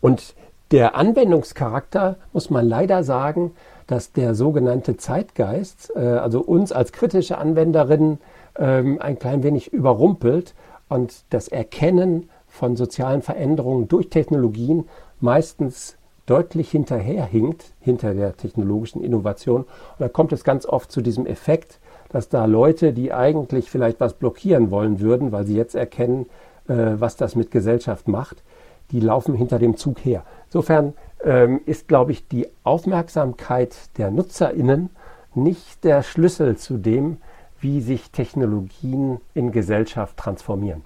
[0.00, 0.34] Und
[0.72, 3.52] der Anwendungscharakter, muss man leider sagen,
[3.86, 8.18] dass der sogenannte Zeitgeist, äh, also uns als kritische Anwenderinnen,
[8.58, 10.54] ähm, ein klein wenig überrumpelt
[10.88, 14.88] und das Erkennen von sozialen Veränderungen durch Technologien
[15.20, 19.62] meistens deutlich hinterherhinkt, hinter der technologischen Innovation.
[19.62, 24.00] Und da kommt es ganz oft zu diesem Effekt, dass da Leute, die eigentlich vielleicht
[24.00, 26.26] was blockieren wollen würden, weil sie jetzt erkennen,
[26.68, 28.42] äh, was das mit Gesellschaft macht,
[28.90, 30.24] die laufen hinter dem Zug her.
[30.46, 30.92] Insofern
[31.24, 34.90] ähm, ist, glaube ich, die Aufmerksamkeit der NutzerInnen
[35.34, 37.16] nicht der Schlüssel zu dem,
[37.62, 40.84] wie sich Technologien in Gesellschaft transformieren.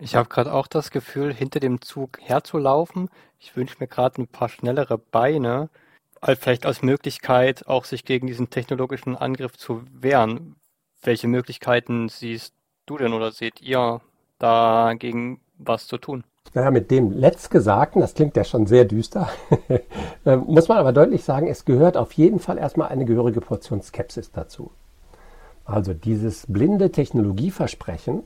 [0.00, 3.08] Ich habe gerade auch das Gefühl, hinter dem Zug herzulaufen.
[3.38, 5.68] Ich wünsche mir gerade ein paar schnellere Beine,
[6.22, 10.56] vielleicht als Möglichkeit, auch sich gegen diesen technologischen Angriff zu wehren.
[11.02, 12.54] Welche Möglichkeiten siehst
[12.86, 14.00] du denn oder seht ihr
[14.38, 16.24] dagegen was zu tun?
[16.54, 19.28] Naja, mit dem Letztgesagten, das klingt ja schon sehr düster,
[20.24, 23.82] äh, muss man aber deutlich sagen, es gehört auf jeden Fall erstmal eine gehörige Portion
[23.82, 24.70] Skepsis dazu.
[25.64, 28.22] Also dieses blinde Technologieversprechen,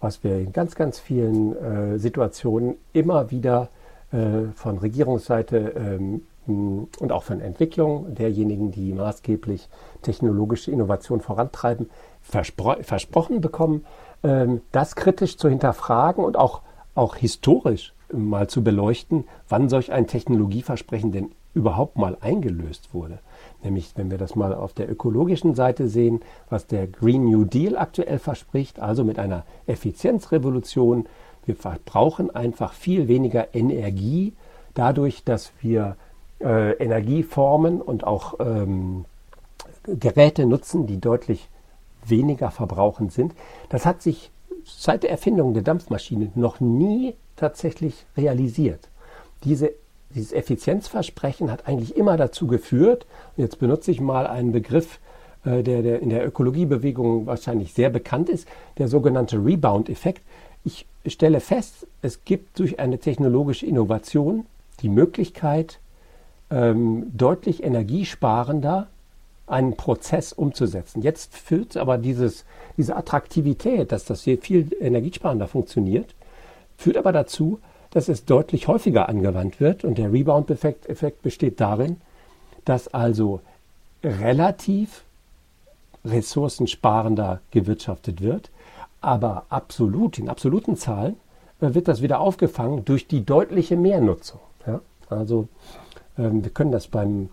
[0.00, 3.68] was wir in ganz, ganz vielen äh, Situationen immer wieder
[4.12, 9.68] äh, von Regierungsseite ähm, und auch von Entwicklung derjenigen, die maßgeblich
[10.02, 11.88] technologische Innovation vorantreiben,
[12.20, 13.86] verspro versprochen bekommen,
[14.22, 16.60] ähm, das kritisch zu hinterfragen und auch,
[16.94, 23.20] auch historisch mal zu beleuchten, wann solch ein Technologieversprechen denn überhaupt mal eingelöst wurde.
[23.64, 27.76] Nämlich, wenn wir das mal auf der ökologischen Seite sehen, was der Green New Deal
[27.76, 31.06] aktuell verspricht, also mit einer Effizienzrevolution.
[31.46, 34.34] Wir verbrauchen einfach viel weniger Energie
[34.74, 35.96] dadurch, dass wir
[36.40, 39.06] äh, Energieformen und auch ähm,
[39.86, 41.48] Geräte nutzen, die deutlich
[42.06, 43.34] weniger verbrauchend sind.
[43.70, 44.30] Das hat sich
[44.64, 48.88] seit der Erfindung der Dampfmaschine noch nie tatsächlich realisiert.
[49.44, 49.72] Diese,
[50.14, 55.00] dieses Effizienzversprechen hat eigentlich immer dazu geführt, und jetzt benutze ich mal einen Begriff,
[55.44, 58.48] äh, der, der in der Ökologiebewegung wahrscheinlich sehr bekannt ist,
[58.78, 60.22] der sogenannte Rebound-Effekt.
[60.64, 64.46] Ich stelle fest, es gibt durch eine technologische Innovation
[64.80, 65.78] die Möglichkeit,
[66.50, 68.88] ähm, deutlich energiesparender
[69.46, 71.02] einen Prozess umzusetzen.
[71.02, 72.44] Jetzt führt aber dieses,
[72.76, 76.14] diese Attraktivität, dass das viel energiesparender funktioniert,
[76.78, 77.58] führt aber dazu,
[77.94, 79.84] dass es deutlich häufiger angewandt wird.
[79.84, 81.96] Und der Rebound-Effekt Effekt besteht darin,
[82.66, 83.40] dass also
[84.02, 85.04] relativ
[86.04, 88.50] ressourcensparender gewirtschaftet wird,
[89.00, 91.16] aber absolut, in absoluten Zahlen,
[91.60, 94.40] äh, wird das wieder aufgefangen durch die deutliche Mehrnutzung.
[94.66, 94.80] Ja?
[95.08, 95.48] Also
[96.18, 97.30] ähm, wir können das beim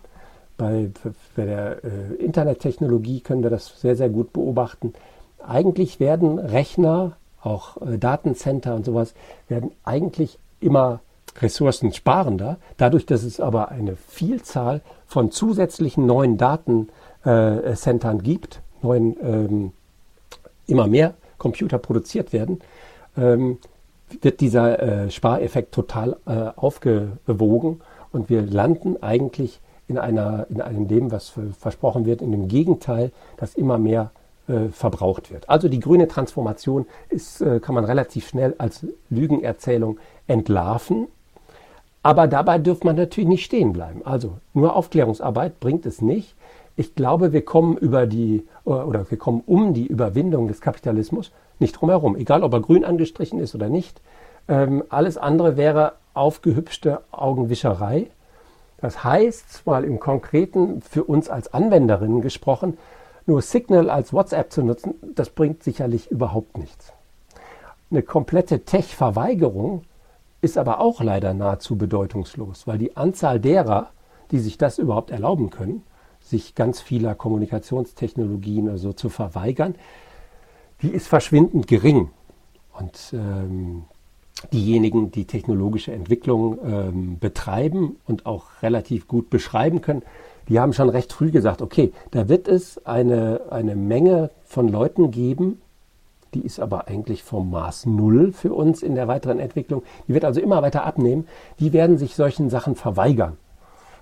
[0.56, 0.90] bei,
[1.34, 4.94] bei der äh, Internettechnologie können wir das sehr, sehr gut beobachten.
[5.44, 9.14] Eigentlich werden Rechner, auch äh, Datencenter und sowas,
[9.48, 11.00] werden eigentlich immer
[11.40, 19.72] ressourcensparender, dadurch, dass es aber eine Vielzahl von zusätzlichen neuen Datencentern äh, gibt, neuen, ähm,
[20.66, 22.60] immer mehr Computer produziert werden,
[23.16, 23.58] ähm,
[24.20, 27.80] wird dieser äh, Spareffekt total äh, aufgewogen
[28.12, 33.10] und wir landen eigentlich in, einer, in einem dem, was versprochen wird, in dem Gegenteil,
[33.38, 34.10] dass immer mehr
[34.48, 35.48] äh, verbraucht wird.
[35.48, 41.08] Also die grüne Transformation ist, äh, kann man relativ schnell als Lügenerzählung entlarven.
[42.02, 44.02] Aber dabei dürfte man natürlich nicht stehen bleiben.
[44.04, 46.34] Also nur Aufklärungsarbeit bringt es nicht.
[46.74, 51.30] Ich glaube, wir kommen über die oder wir kommen um die Überwindung des Kapitalismus
[51.62, 52.16] nicht drum herum.
[52.16, 54.02] Egal, ob er grün angestrichen ist oder nicht.
[54.48, 58.08] Ähm, alles andere wäre aufgehübschte Augenwischerei.
[58.78, 62.76] Das heißt, mal im Konkreten für uns als Anwenderinnen gesprochen,
[63.26, 66.92] nur Signal als WhatsApp zu nutzen, das bringt sicherlich überhaupt nichts.
[67.90, 69.82] Eine komplette Tech-Verweigerung
[70.40, 73.90] ist aber auch leider nahezu bedeutungslos, weil die Anzahl derer,
[74.30, 75.82] die sich das überhaupt erlauben können,
[76.20, 79.74] sich ganz vieler Kommunikationstechnologien oder zu verweigern,
[80.80, 82.10] die ist verschwindend gering.
[82.78, 83.84] Und ähm,
[84.52, 90.02] diejenigen, die technologische Entwicklung ähm, betreiben und auch relativ gut beschreiben können,
[90.48, 95.10] die haben schon recht früh gesagt, okay, da wird es eine, eine Menge von Leuten
[95.10, 95.60] geben,
[96.34, 99.82] die ist aber eigentlich vom Maß Null für uns in der weiteren Entwicklung.
[100.08, 101.26] Die wird also immer weiter abnehmen.
[101.60, 103.36] Die werden sich solchen Sachen verweigern.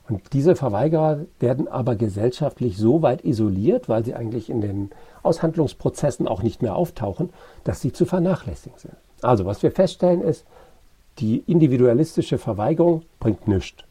[0.08, 4.90] Und diese Verweigerer werden aber gesellschaftlich so weit isoliert, weil sie eigentlich in den
[5.22, 7.30] Aushandlungsprozessen auch nicht mehr auftauchen,
[7.64, 8.94] dass sie zu vernachlässigen sind.
[9.22, 10.44] Also, was wir feststellen ist,
[11.18, 13.84] die individualistische Verweigerung bringt nichts.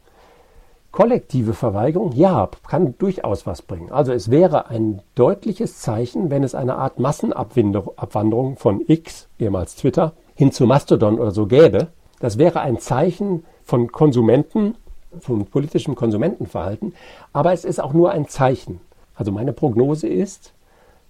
[0.92, 3.92] Kollektive Verweigerung, ja, kann durchaus was bringen.
[3.92, 10.14] Also es wäre ein deutliches Zeichen, wenn es eine Art Massenabwanderung von X, ehemals Twitter,
[10.36, 11.90] hin zu Mastodon oder so gäbe.
[12.20, 14.76] Das wäre ein Zeichen von Konsumenten,
[15.20, 16.94] von politischem Konsumentenverhalten,
[17.34, 18.82] aber es ist auch nur ein Zeichen.
[19.16, 20.54] Also meine Prognose ist,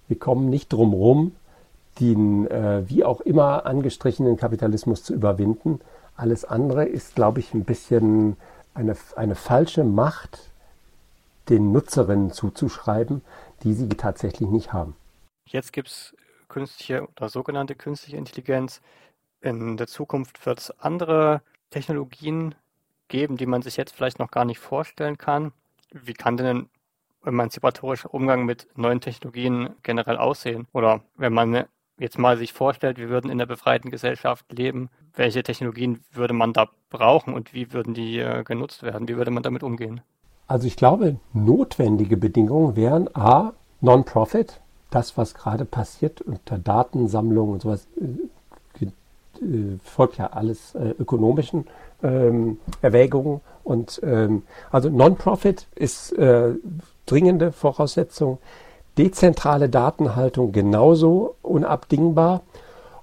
[0.08, 1.32] wir kommen nicht drum herum,
[2.00, 5.80] den äh, wie auch immer angestrichenen Kapitalismus zu überwinden.
[6.16, 8.36] Alles andere ist, glaube ich, ein bisschen
[8.80, 10.50] eine, eine falsche Macht
[11.48, 13.22] den Nutzerinnen zuzuschreiben,
[13.62, 14.96] die sie tatsächlich nicht haben.
[15.46, 16.16] Jetzt gibt es
[16.48, 18.80] künstliche oder sogenannte künstliche Intelligenz.
[19.40, 22.54] In der Zukunft wird es andere Technologien
[23.08, 25.52] geben, die man sich jetzt vielleicht noch gar nicht vorstellen kann.
[25.92, 26.70] Wie kann denn ein
[27.24, 30.68] emanzipatorischer Umgang mit neuen Technologien generell aussehen?
[30.72, 31.64] Oder wenn man
[32.00, 36.52] jetzt mal sich vorstellt, wir würden in der befreiten Gesellschaft leben, welche Technologien würde man
[36.52, 39.06] da brauchen und wie würden die äh, genutzt werden?
[39.06, 40.00] Wie würde man damit umgehen?
[40.46, 43.52] Also ich glaube, notwendige Bedingungen wären A,
[43.82, 44.60] Non-Profit,
[44.90, 51.66] das, was gerade passiert unter Datensammlung und sowas, äh, äh, folgt ja alles ökonomischen
[52.02, 53.42] ähm, Erwägungen.
[53.62, 56.14] Und ähm, also Non-Profit ist
[57.06, 58.38] dringende Voraussetzung
[59.02, 62.42] dezentrale Datenhaltung genauso unabdingbar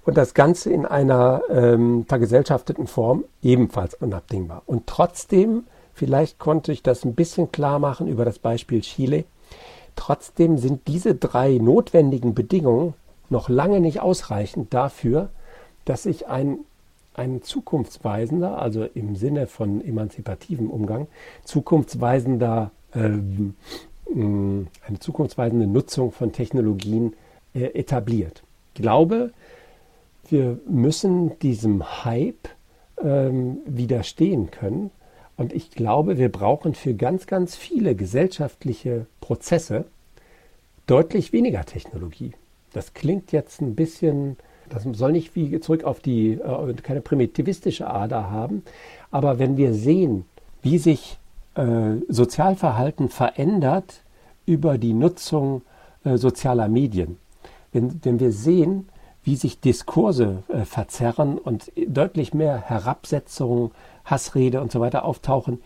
[0.06, 4.64] und das Ganze in einer ähm, vergesellschafteten Form ebenfalls unabdingbar.
[4.66, 5.64] Und trotzdem
[5.98, 9.24] Vielleicht konnte ich das ein bisschen klar machen über das Beispiel Chile.
[9.96, 12.94] Trotzdem sind diese drei notwendigen Bedingungen
[13.32, 15.30] noch lange nicht ausreichend dafür,
[15.86, 16.60] dass ich ein,
[17.16, 21.08] ein zukunftsweisender, also im Sinne von emanzipativem Umgang,
[21.46, 23.56] zukunftsweisender, ähm,
[24.14, 27.14] eine zukunftsweisende Nutzung von Technologien
[27.54, 28.44] äh, etabliert.
[28.74, 29.32] Ich glaube,
[30.30, 32.50] wir müssen diesem Hype
[33.04, 34.92] ähm, widerstehen können.
[35.36, 39.86] Und ich glaube, wir brauchen für ganz, ganz viele gesellschaftliche Prozesse
[40.88, 42.32] deutlich weniger Technologie.
[42.74, 44.38] Das klingt jetzt ein bisschen,
[44.70, 48.64] das soll nicht wie zurück auf die, äh, keine primitivistische Ader haben,
[49.12, 50.26] aber wenn wir sehen,
[50.64, 51.18] wie sich
[51.58, 54.04] äh, Sozialverhalten verändert
[54.46, 55.64] über die Nutzung
[56.04, 57.18] äh, sozialer Medien,
[57.72, 58.90] wenn, wenn wir sehen,
[59.24, 63.72] wie sich Diskurse äh, verzerren und deutlich mehr Herabsetzung,
[64.06, 65.62] Hassrede und so weiter auftauchen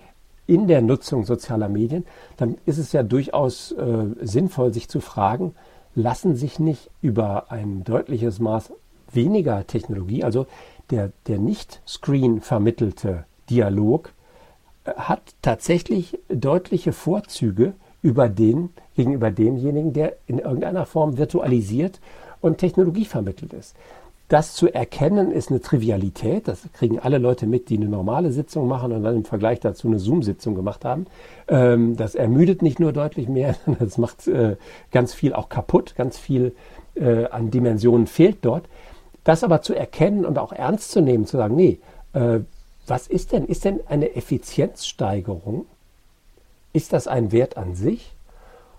[0.47, 2.05] in der Nutzung sozialer Medien,
[2.37, 3.73] dann ist es ja durchaus
[4.21, 5.53] sinnvoll, sich zu fragen,
[5.93, 8.73] lassen sich nicht über ein deutliches Maß
[9.11, 10.47] weniger Technologie, also
[10.89, 14.13] der, der nicht Screen vermittelte Dialog,
[14.85, 21.99] hat tatsächlich deutliche Vorzüge über den, gegenüber demjenigen, der in irgendeiner Form virtualisiert
[22.41, 23.75] und Technologie vermittelt ist.
[24.27, 26.47] Das zu erkennen ist eine Trivialität.
[26.47, 29.89] Das kriegen alle Leute mit, die eine normale Sitzung machen und dann im Vergleich dazu
[29.89, 31.05] eine Zoom-Sitzung gemacht haben.
[31.49, 34.55] Ähm, das ermüdet nicht nur deutlich mehr, sondern das macht äh,
[34.91, 35.95] ganz viel auch kaputt.
[35.97, 36.55] Ganz viel
[36.95, 38.69] äh, an Dimensionen fehlt dort.
[39.25, 41.79] Das aber zu erkennen und auch ernst zu nehmen, zu sagen, nee,
[42.13, 42.39] äh,
[42.87, 43.45] was ist denn?
[43.45, 45.65] Ist denn eine Effizienzsteigerung?
[46.73, 48.13] Ist das ein Wert an sich?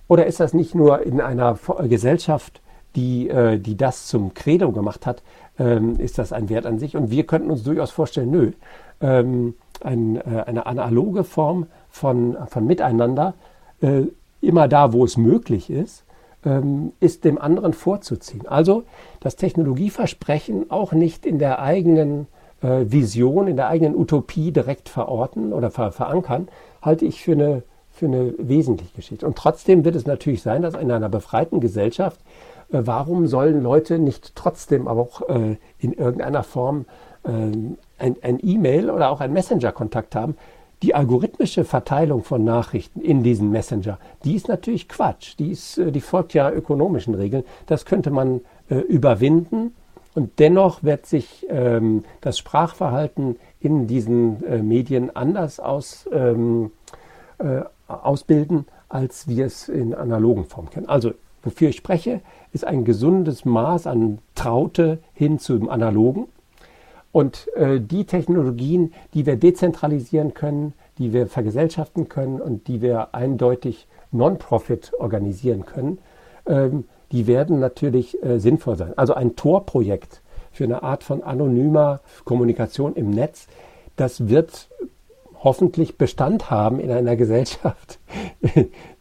[0.08, 2.60] Oder ist das nicht nur in einer Gesellschaft
[2.94, 5.22] die, äh, die das zum Credo gemacht hat,
[5.58, 6.96] ähm, ist das ein Wert an sich.
[6.96, 8.52] Und wir könnten uns durchaus vorstellen, nö,
[9.00, 13.34] ähm, äh, eine analoge Form von, von Miteinander,
[13.80, 14.02] äh,
[14.42, 16.04] immer da, wo es möglich ist,
[16.44, 18.46] ähm, ist dem anderen vorzuziehen.
[18.46, 18.82] Also
[19.20, 25.52] das Technologieversprechen auch nicht in der eigenen äh, Vision, in der eigenen Utopie direkt verorten
[25.52, 26.48] oder ver verankern,
[26.80, 29.26] halte ich für eine, für eine wesentliche Geschichte.
[29.26, 32.20] Und trotzdem wird es natürlich sein, dass in einer befreiten Gesellschaft
[32.72, 36.86] äh, warum sollen Leute nicht trotzdem aber auch äh, in irgendeiner Form
[37.24, 40.36] äh, ein, ein E-Mail oder auch ein Messenger-Kontakt haben?
[40.82, 45.34] Die algorithmische Verteilung von Nachrichten in diesen Messenger, die ist natürlich Quatsch.
[45.38, 47.44] Die, ist, äh, die folgt ja ökonomischen Regeln.
[47.66, 49.74] Das könnte man äh, überwinden.
[50.14, 56.70] Und dennoch wird sich ähm, das Sprachverhalten in diesen äh, Medien anders aus, ähm,
[57.38, 60.88] äh, ausbilden, als wir es in analogen Form kennen.
[60.88, 62.20] Also, wofür ich spreche,
[62.52, 66.28] ist ein gesundes Maß an Traute hin zum Analogen.
[67.10, 73.14] Und äh, die Technologien, die wir dezentralisieren können, die wir vergesellschaften können und die wir
[73.14, 75.98] eindeutig Non-Profit organisieren können,
[76.46, 78.94] ähm, die werden natürlich äh, sinnvoll sein.
[78.96, 83.46] Also ein Tor-Projekt für eine Art von anonymer Kommunikation im Netz,
[83.96, 84.68] das wird
[85.44, 87.98] hoffentlich Bestand haben in einer Gesellschaft,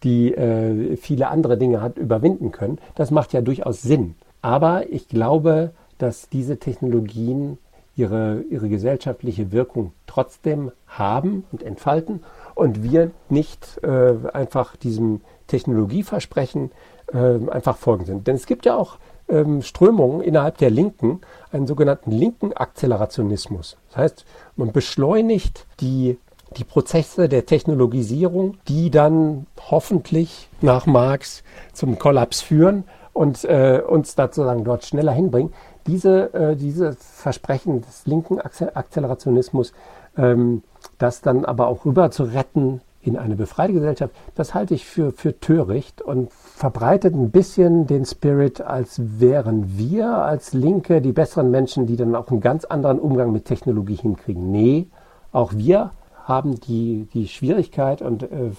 [0.03, 2.79] die äh, viele andere Dinge hat überwinden können.
[2.95, 4.15] Das macht ja durchaus Sinn.
[4.41, 7.57] Aber ich glaube, dass diese Technologien
[7.95, 12.23] ihre, ihre gesellschaftliche Wirkung trotzdem haben und entfalten
[12.55, 16.71] und wir nicht äh, einfach diesem Technologieversprechen
[17.13, 18.27] äh, einfach folgen sind.
[18.27, 18.97] Denn es gibt ja auch
[19.29, 23.77] ähm, Strömungen innerhalb der Linken, einen sogenannten linken Akzelerationismus.
[23.89, 26.17] Das heißt, man beschleunigt die
[26.57, 31.43] die Prozesse der Technologisierung, die dann hoffentlich nach Marx
[31.73, 32.83] zum Kollaps führen
[33.13, 35.53] und äh, uns sozusagen dort schneller hinbringen.
[35.87, 39.73] Diese, äh, diese Versprechen des linken Akzelerationismus,
[40.17, 40.63] ähm,
[40.97, 45.11] das dann aber auch rüber zu retten in eine befreite Gesellschaft, das halte ich für,
[45.11, 51.51] für töricht und verbreitet ein bisschen den Spirit, als wären wir als Linke die besseren
[51.51, 54.51] Menschen, die dann auch einen ganz anderen Umgang mit Technologie hinkriegen.
[54.51, 54.87] Nee,
[55.31, 55.91] auch wir
[56.25, 58.51] haben die, die Schwierigkeit und äh,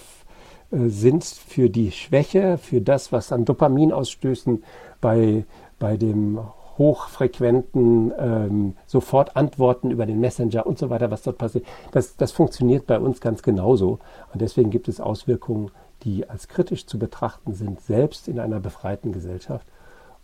[0.71, 4.63] äh, sind für die Schwäche, für das, was an Dopaminausstößen
[4.99, 5.45] bei,
[5.79, 6.39] bei dem
[6.77, 12.31] hochfrequenten ähm, sofort Antworten über den Messenger und so weiter, was dort passiert, das, das
[12.31, 13.99] funktioniert bei uns ganz genauso.
[14.33, 15.71] Und deswegen gibt es Auswirkungen,
[16.03, 19.67] die als kritisch zu betrachten sind, selbst in einer befreiten Gesellschaft.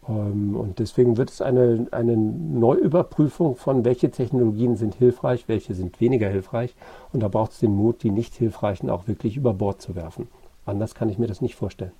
[0.08, 6.00] Ähm, und deswegen wird es eine, eine Neuüberprüfung von, welche Technologien sind hilfreich, welche sind
[6.02, 6.76] weniger hilfreich.
[7.14, 10.28] Und da braucht es den Mut, die nicht hilfreichen auch wirklich über Bord zu werfen.
[10.66, 11.94] Anders kann ich mir das nicht vorstellen.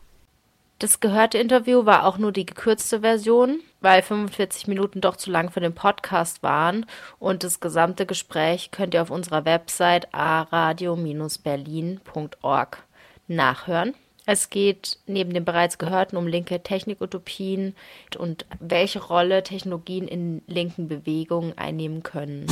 [0.80, 5.52] Das gehörte Interview war auch nur die gekürzte Version, weil 45 Minuten doch zu lang
[5.52, 6.86] für den Podcast waren
[7.20, 12.84] und das gesamte Gespräch könnt ihr auf unserer Website aradio-berlin.org
[13.28, 13.94] nachhören.
[14.26, 17.76] Es geht neben dem bereits gehörten um linke Technikutopien
[18.18, 22.46] und welche Rolle Technologien in linken Bewegungen einnehmen können.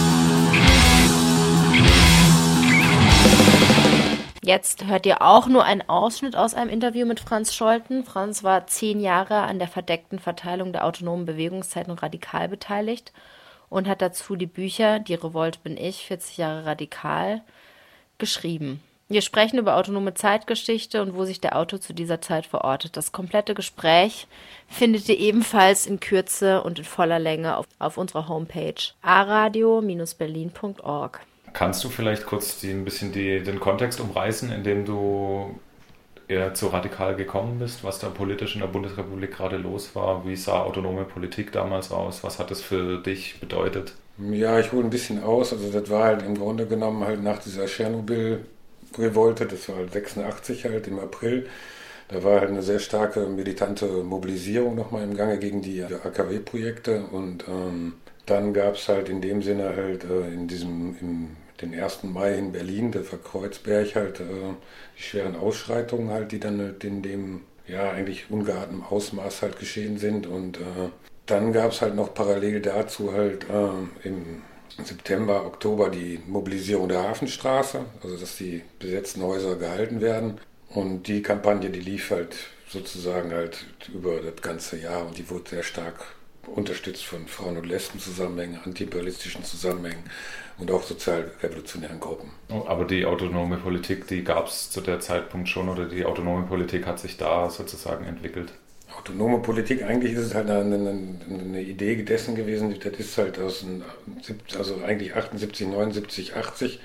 [4.43, 8.03] Jetzt hört ihr auch nur einen Ausschnitt aus einem Interview mit Franz Scholten.
[8.03, 13.13] Franz war zehn Jahre an der verdeckten Verteilung der autonomen Bewegungszeitung Radikal beteiligt
[13.69, 17.41] und hat dazu die Bücher Die Revolte bin ich, 40 Jahre Radikal,
[18.17, 18.81] geschrieben.
[19.09, 22.97] Wir sprechen über autonome Zeitgeschichte und wo sich der Autor zu dieser Zeit verortet.
[22.97, 24.27] Das komplette Gespräch
[24.67, 31.21] findet ihr ebenfalls in Kürze und in voller Länge auf, auf unserer Homepage aradio-berlin.org.
[31.53, 35.59] Kannst du vielleicht kurz die, ein bisschen die, den Kontext umreißen, in dem du
[36.27, 40.25] eher zu radikal gekommen bist, was da politisch in der Bundesrepublik gerade los war?
[40.27, 42.23] Wie sah autonome Politik damals aus?
[42.23, 43.95] Was hat es für dich bedeutet?
[44.17, 45.53] Ja, ich hole ein bisschen aus.
[45.53, 50.65] Also das war halt im Grunde genommen halt nach dieser Tschernobyl-Revolte, das war halt 86
[50.65, 51.47] halt im April.
[52.09, 57.45] Da war halt eine sehr starke militante Mobilisierung nochmal im Gange gegen die AKW-Projekte und
[57.49, 57.95] ähm,
[58.27, 62.03] dann gab es halt in dem Sinne halt äh, in diesem, im den 1.
[62.03, 64.23] Mai in Berlin, das war Kreuzberg halt, äh,
[64.97, 69.97] die schweren Ausschreitungen halt, die dann halt in dem, ja, eigentlich ungeahnten Ausmaß halt geschehen
[69.97, 70.27] sind.
[70.27, 70.89] Und äh,
[71.25, 74.43] dann gab es halt noch parallel dazu halt äh, im
[74.83, 80.39] September, Oktober die Mobilisierung der Hafenstraße, also dass die besetzten Häuser gehalten werden.
[80.69, 82.35] Und die Kampagne, die lief halt
[82.69, 86.16] sozusagen halt über das ganze Jahr und die wurde sehr stark
[86.47, 90.03] unterstützt von Frauen- und Lesben-Zusammenhängen, antiimperialistischen Zusammenhängen
[90.57, 92.31] und auch sozialrevolutionären Gruppen.
[92.49, 96.45] Oh, aber die autonome Politik, die gab es zu der Zeitpunkt schon oder die autonome
[96.47, 98.53] Politik hat sich da sozusagen entwickelt?
[98.97, 103.37] Autonome Politik, eigentlich ist es halt eine, eine, eine Idee dessen gewesen, das ist halt
[103.37, 103.65] aus,
[104.57, 106.79] also eigentlich 78, 79, 80,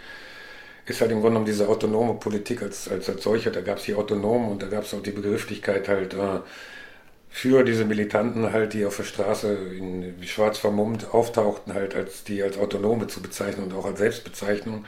[0.85, 3.85] ist halt im Grunde genommen diese autonome Politik als, als, als solche, da gab es
[3.85, 6.41] die Autonomen und da gab es auch die Begrifflichkeit halt, äh,
[7.33, 12.43] für diese Militanten halt, die auf der Straße in schwarz vermummt auftauchten, halt als die
[12.43, 14.85] als Autonome zu bezeichnen und auch als Selbstbezeichnung.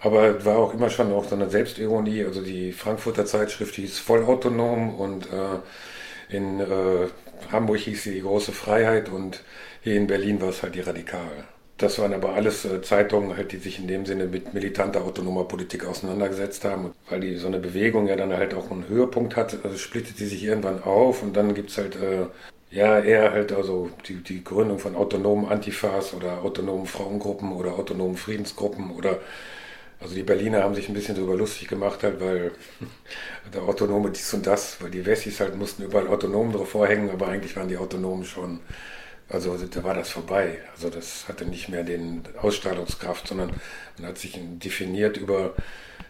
[0.00, 2.24] Aber war auch immer schon auch so eine Selbstironie.
[2.24, 7.08] Also die Frankfurter Zeitschrift hieß Vollautonom und äh, in äh,
[7.52, 9.44] Hamburg hieß sie die große Freiheit und
[9.82, 11.44] hier in Berlin war es halt die Radikal.
[11.80, 15.44] Das waren aber alles äh, Zeitungen, halt, die sich in dem Sinne mit militanter autonomer
[15.44, 16.86] Politik auseinandergesetzt haben.
[16.86, 20.18] Und weil die so eine Bewegung ja dann halt auch einen Höhepunkt hat, also splittet
[20.18, 22.26] sie sich irgendwann auf und dann gibt es halt äh,
[22.70, 28.18] ja eher halt also die, die Gründung von autonomen Antifas oder autonomen Frauengruppen oder autonomen
[28.18, 29.18] Friedensgruppen oder
[30.00, 32.52] also die Berliner haben sich ein bisschen darüber lustig gemacht, halt, weil
[33.54, 37.28] der Autonome dies und das, weil die Wessis halt mussten überall Autonomen drauf vorhängen, aber
[37.28, 38.60] eigentlich waren die Autonomen schon
[39.30, 40.58] also da war das vorbei.
[40.74, 43.52] Also das hatte nicht mehr den Ausstrahlungskraft, sondern
[43.98, 45.54] man hat sich definiert über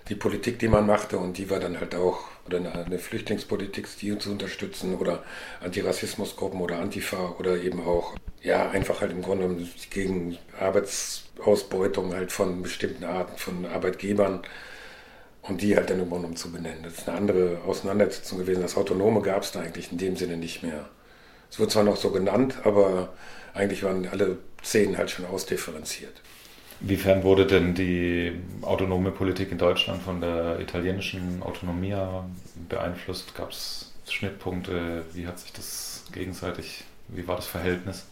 [0.08, 4.18] die Politik, die man machte und die war dann halt auch oder eine, Flüchtlingspolitik, die
[4.18, 5.22] zu unterstützen oder
[5.60, 12.62] Antirassismusgruppen oder Antifa oder eben auch ja einfach halt im Grunde gegen Arbeitsausbeutung halt von
[12.62, 14.42] bestimmten Arten von Arbeitgebern
[15.42, 16.82] und die halt dann im Grunde zu benennen.
[16.82, 18.62] Das ist eine andere Auseinandersetzung gewesen.
[18.62, 20.88] Das Autonome gab es da eigentlich in dem Sinne nicht mehr.
[21.50, 23.10] Es wird zwar noch so genannt, aber
[23.54, 26.20] eigentlich waren alle Szenen halt schon ausdifferenziert.
[26.80, 28.32] Inwiefern wurde denn die
[28.62, 31.94] autonome Politik in Deutschland von der italienischen Autonomie
[32.68, 33.34] beeinflusst?
[33.34, 35.04] Gab es Schnittpunkte?
[35.12, 38.06] Wie hat sich das gegenseitig, wie war das Verhältnis?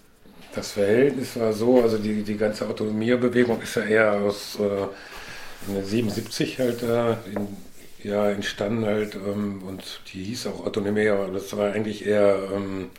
[0.55, 6.59] Das Verhältnis war so, also die, die ganze Autonomiebewegung ist ja eher aus äh, 77
[6.59, 7.57] halt äh, in,
[8.03, 12.91] ja, entstanden halt ähm, und die hieß auch Autonomie, aber das war eigentlich eher ähm,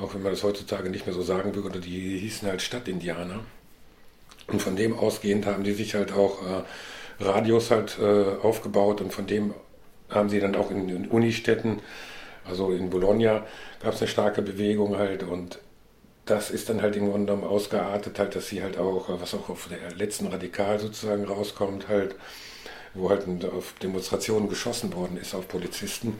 [0.00, 3.40] auch wenn man das heutzutage nicht mehr so sagen würde, die hießen halt Stadtindianer.
[4.46, 9.12] Und von dem ausgehend haben die sich halt auch äh, Radios halt äh, aufgebaut und
[9.12, 9.54] von dem
[10.08, 11.80] haben sie dann auch in, in Unistädten,
[12.44, 13.46] also in Bologna,
[13.80, 15.58] gab es eine starke Bewegung halt und
[16.24, 19.48] das ist dann halt im Grunde genommen ausgeartet, halt, dass sie halt auch, was auch
[19.48, 22.14] auf der letzten Radikal sozusagen rauskommt, halt,
[22.94, 26.18] wo halt auf Demonstrationen geschossen worden ist auf Polizisten,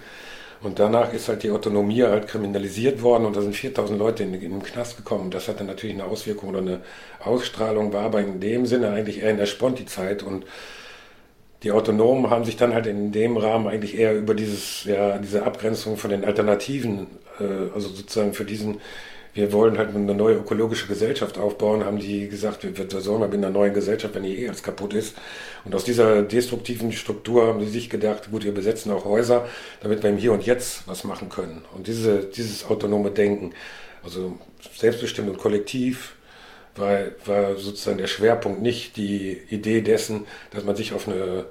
[0.62, 4.34] und danach ist halt die Autonomie halt kriminalisiert worden und da sind 4000 Leute in,
[4.34, 5.30] in den Knast gekommen.
[5.30, 6.80] Das hatte natürlich eine Auswirkung oder eine
[7.24, 10.44] Ausstrahlung, war aber in dem Sinne eigentlich eher in der Sponti-Zeit und
[11.62, 15.44] die Autonomen haben sich dann halt in dem Rahmen eigentlich eher über dieses, ja, diese
[15.44, 17.06] Abgrenzung von den Alternativen,
[17.38, 18.80] äh, also sozusagen für diesen
[19.32, 23.38] wir wollen halt eine neue ökologische Gesellschaft aufbauen, haben die gesagt, wir sollen mal mit
[23.38, 25.16] einer neuen Gesellschaft, wenn die eh alles kaputt ist.
[25.64, 29.46] Und aus dieser destruktiven Struktur haben sie sich gedacht, gut, wir besetzen auch Häuser,
[29.82, 31.64] damit wir im Hier und Jetzt was machen können.
[31.76, 33.52] Und diese, dieses autonome Denken,
[34.02, 34.36] also
[34.74, 36.16] selbstbestimmt und kollektiv,
[36.74, 41.46] war, war sozusagen der Schwerpunkt, nicht die Idee dessen, dass man sich auf eine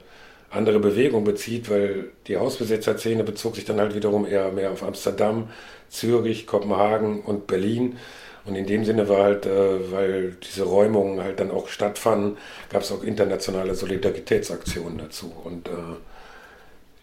[0.50, 5.50] andere Bewegung bezieht, weil die Hausbesetzerszene bezog sich dann halt wiederum eher mehr auf Amsterdam,
[5.90, 7.98] Zürich, Kopenhagen und Berlin.
[8.46, 12.38] Und in dem Sinne war halt, äh, weil diese Räumungen halt dann auch stattfanden,
[12.70, 15.32] gab es auch internationale Solidaritätsaktionen dazu.
[15.44, 15.72] Und äh,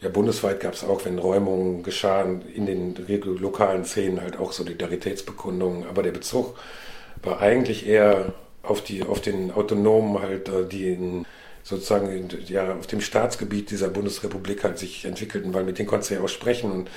[0.01, 2.95] ja, bundesweit gab es auch, wenn Räumungen geschahen, in den
[3.41, 5.87] lokalen Szenen halt auch Solidaritätsbekundungen.
[5.89, 6.57] Aber der Bezug
[7.23, 11.27] war eigentlich eher auf, die, auf den Autonomen halt, äh, die in,
[11.63, 16.11] sozusagen in, ja, auf dem Staatsgebiet dieser Bundesrepublik halt sich entwickelten, weil mit denen konntest
[16.11, 16.91] du ja auch sprechen und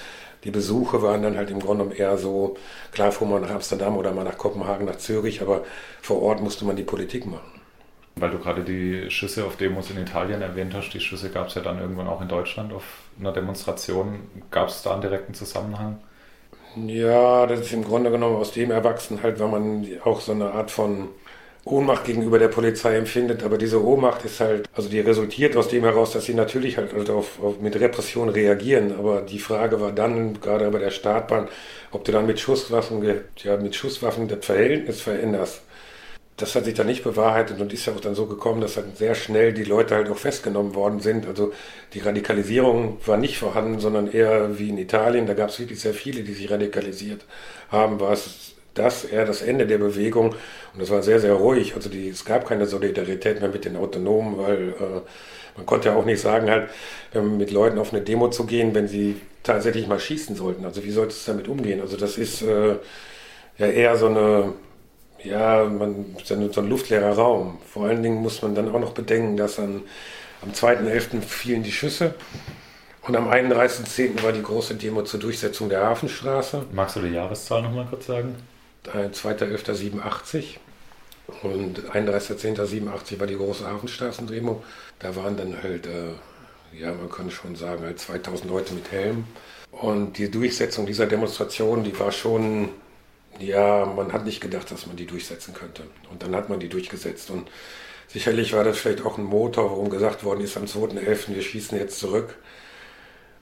[0.44, 2.56] die Besuche waren dann halt im Grunde genommen eher so,
[2.92, 5.64] klar fuhr man nach Amsterdam oder mal nach Kopenhagen, nach Zürich, aber
[6.02, 7.60] vor Ort musste man die Politik machen.
[8.16, 11.56] Weil du gerade die Schüsse auf Demos in Italien erwähnt hast, die Schüsse gab es
[11.56, 12.84] ja dann irgendwann auch in Deutschland auf
[13.20, 14.20] einer Demonstration.
[14.52, 16.00] Gab es da einen direkten Zusammenhang?
[16.76, 20.52] Ja, das ist im Grunde genommen aus dem erwachsen halt, weil man auch so eine
[20.52, 21.10] Art von
[21.66, 25.84] Ohnmacht gegenüber der Polizei empfindet, aber diese Ohnmacht ist halt, also die resultiert aus dem
[25.84, 29.92] heraus, dass sie natürlich halt, halt auf, auf, mit Repression reagieren, aber die Frage war
[29.92, 31.48] dann, gerade bei der Startbahn,
[31.92, 33.04] ob du dann mit Schusswaffen,
[33.44, 35.62] ja, mit Schusswaffen das Verhältnis veränderst.
[36.38, 38.96] Das hat sich dann nicht bewahrheitet und ist ja auch dann so gekommen, dass dann
[38.96, 41.28] sehr schnell die Leute halt auch festgenommen worden sind.
[41.28, 41.52] Also
[41.94, 45.94] die Radikalisierung war nicht vorhanden, sondern eher wie in Italien, da gab es wirklich sehr
[45.94, 47.26] viele, die sich radikalisiert
[47.70, 50.30] haben, war es das eher das Ende der Bewegung.
[50.74, 51.76] Und das war sehr, sehr ruhig.
[51.76, 55.02] Also die, es gab keine Solidarität mehr mit den Autonomen, weil äh,
[55.58, 56.70] man konnte ja auch nicht sagen, halt,
[57.14, 60.66] ähm, mit Leuten auf eine Demo zu gehen, wenn sie tatsächlich mal schießen sollten.
[60.66, 61.82] Also wie sollte es damit umgehen?
[61.82, 62.76] Also das ist äh,
[63.58, 64.54] ja eher so eine,
[65.24, 67.58] ja, man, so ein luftleerer Raum.
[67.66, 69.82] Vor allen Dingen muss man dann auch noch bedenken, dass dann
[70.42, 71.22] am 2.11.
[71.22, 72.14] fielen die Schüsse.
[73.02, 74.24] Und am 31.10.
[74.24, 76.66] war die große Demo zur Durchsetzung der Hafenstraße.
[76.72, 78.36] Magst du die Jahreszahl nochmal kurz sagen?
[78.86, 80.58] 2.11.87
[81.44, 84.64] und 31.10.87 war die große Hafenstraßendemo.
[85.00, 86.14] Da waren dann halt, äh,
[86.78, 89.26] ja, man kann schon sagen, halt 2000 Leute mit Helm.
[89.72, 92.70] Und die Durchsetzung dieser Demonstration, die war schon,
[93.40, 95.84] ja, man hat nicht gedacht, dass man die durchsetzen könnte.
[96.12, 97.30] Und dann hat man die durchgesetzt.
[97.30, 97.50] Und
[98.08, 101.36] sicherlich war das vielleicht auch ein Motor, warum gesagt worden ist, am 2.11.
[101.36, 102.36] wir schießen jetzt zurück.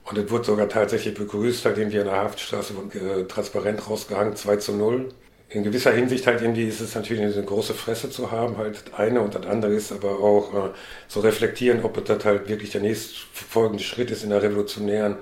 [0.04, 4.56] Und es wurde sogar tatsächlich begrüßt, halt irgendwie an der Haftstraße äh, transparent rausgehangen, 2
[4.56, 5.12] zu 0
[5.50, 8.98] in gewisser Hinsicht halt irgendwie ist es natürlich eine große Fresse zu haben, halt das
[8.98, 10.70] eine und das andere ist aber auch äh,
[11.08, 15.16] zu reflektieren, ob das halt wirklich der nächstfolgende Schritt ist in der revolutionären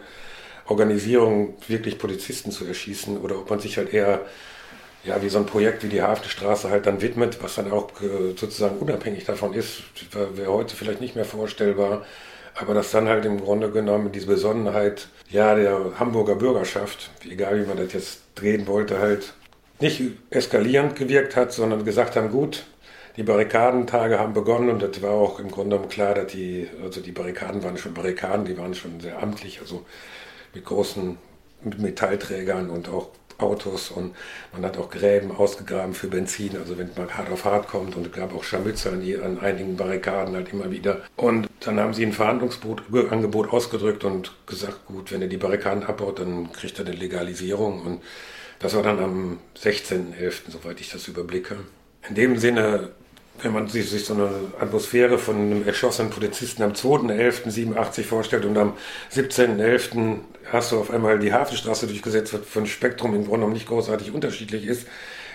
[0.67, 4.23] Organisierung, wirklich Polizisten zu erschießen oder ob man sich halt eher
[5.05, 8.35] ja, wie so ein Projekt wie die Hafenstraße halt dann widmet, was dann auch äh,
[8.37, 9.83] sozusagen unabhängig davon ist,
[10.35, 12.05] wäre heute vielleicht nicht mehr vorstellbar,
[12.57, 17.69] aber dass dann halt im Grunde genommen diese Besonnenheit, ja, der Hamburger Bürgerschaft, egal wie
[17.69, 19.35] man das jetzt drehen wollte, halt
[19.81, 22.65] nicht eskalierend gewirkt hat, sondern gesagt haben, gut,
[23.17, 27.01] die Barrikadentage haben begonnen und das war auch im Grunde genommen klar, dass die, also
[27.01, 29.85] die Barrikaden waren schon Barrikaden, die waren schon sehr amtlich, also
[30.55, 31.17] mit großen
[31.79, 33.09] Metallträgern und auch
[33.39, 34.15] Autos und
[34.53, 38.07] man hat auch Gräben ausgegraben für Benzin, also wenn man hart auf hart kommt und
[38.07, 41.03] es gab auch Scharmützel an, an einigen Barrikaden halt immer wieder.
[41.17, 46.19] Und dann haben sie ein Verhandlungsangebot ausgedrückt und gesagt, gut, wenn er die Barrikaden abbaut,
[46.19, 48.03] dann kriegt er eine Legalisierung und
[48.59, 51.57] das war dann am 16.11., soweit ich das überblicke.
[52.09, 52.91] In dem Sinne,
[53.43, 54.31] wenn man sich, sich so eine
[54.61, 58.75] Atmosphäre von einem erschossenen Polizisten am 2.11.87 vorstellt und am
[59.13, 60.19] 17.11.
[60.51, 64.13] hast du auf einmal die Hafenstraße durchgesetzt, was von Spektrum im Grunde genommen nicht großartig
[64.13, 64.87] unterschiedlich ist,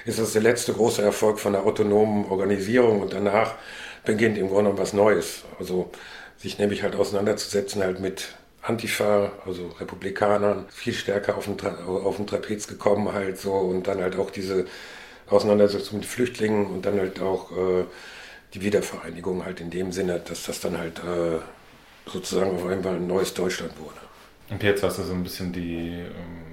[0.05, 3.55] ist das der letzte große Erfolg von der autonomen Organisierung und danach
[4.03, 5.43] beginnt im Grunde genommen was Neues.
[5.59, 5.91] Also
[6.37, 8.29] sich nämlich halt auseinanderzusetzen halt mit
[8.61, 14.01] Antifa, also Republikanern, viel stärker auf den, auf den Trapez gekommen halt so und dann
[14.01, 14.65] halt auch diese
[15.27, 17.85] Auseinandersetzung mit Flüchtlingen und dann halt auch äh,
[18.53, 21.39] die Wiedervereinigung halt in dem Sinne, dass das dann halt äh,
[22.09, 23.99] sozusagen auf einmal ein neues Deutschland wurde.
[24.49, 26.50] Und jetzt hast du so ein bisschen die ähm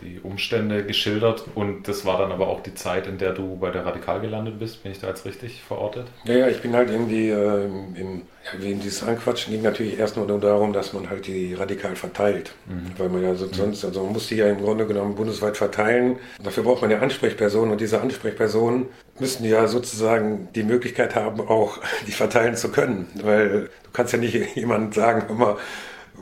[0.00, 3.70] die Umstände geschildert und das war dann aber auch die Zeit, in der du bei
[3.70, 4.82] der Radikal gelandet bist.
[4.82, 6.06] Bin ich da jetzt richtig verortet?
[6.24, 10.16] Ja, ja, ich bin halt irgendwie äh, im, ja, wegen dieses Anquatschen ging natürlich erst
[10.16, 12.52] nur darum, dass man halt die Radikal verteilt.
[12.66, 12.92] Mhm.
[12.98, 16.18] Weil man ja so, sonst, also man muss die ja im Grunde genommen bundesweit verteilen.
[16.42, 18.86] Dafür braucht man ja Ansprechpersonen und diese Ansprechpersonen
[19.18, 23.06] müssen ja sozusagen die Möglichkeit haben, auch die verteilen zu können.
[23.22, 25.56] Weil du kannst ja nicht jemandem sagen, immer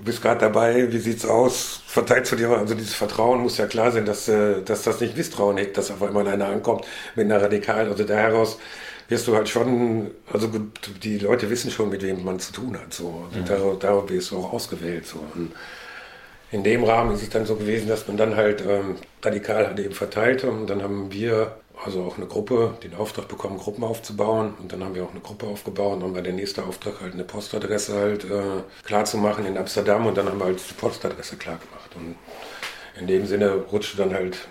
[0.02, 1.82] bist gerade dabei, wie sieht's aus?
[1.86, 5.16] Verteilst du dir, also dieses Vertrauen muss ja klar sein, dass, äh, dass das nicht
[5.16, 6.84] Misstrauen hegt, dass auf einmal einer ankommt
[7.14, 8.58] mit einer Radikal, also da heraus
[9.08, 10.48] wirst du halt schon, also
[11.02, 13.26] die Leute wissen schon, mit wem man zu tun hat, so.
[13.32, 13.78] Und mhm.
[13.78, 15.20] darauf wirst du auch ausgewählt, so.
[15.34, 15.52] Und
[16.50, 19.78] in dem Rahmen ist es dann so gewesen, dass man dann halt ähm, radikal hat
[19.78, 24.54] eben verteilt und dann haben wir also auch eine Gruppe, den Auftrag bekommen, Gruppen aufzubauen.
[24.60, 27.14] Und dann haben wir auch eine Gruppe aufgebaut und dann war der nächste Auftrag halt
[27.14, 30.74] eine Postadresse halt äh, klar zu machen in Amsterdam und dann haben wir halt die
[30.74, 31.90] Postadresse klar gemacht.
[31.96, 32.16] Und
[33.00, 34.48] in dem Sinne rutschte dann halt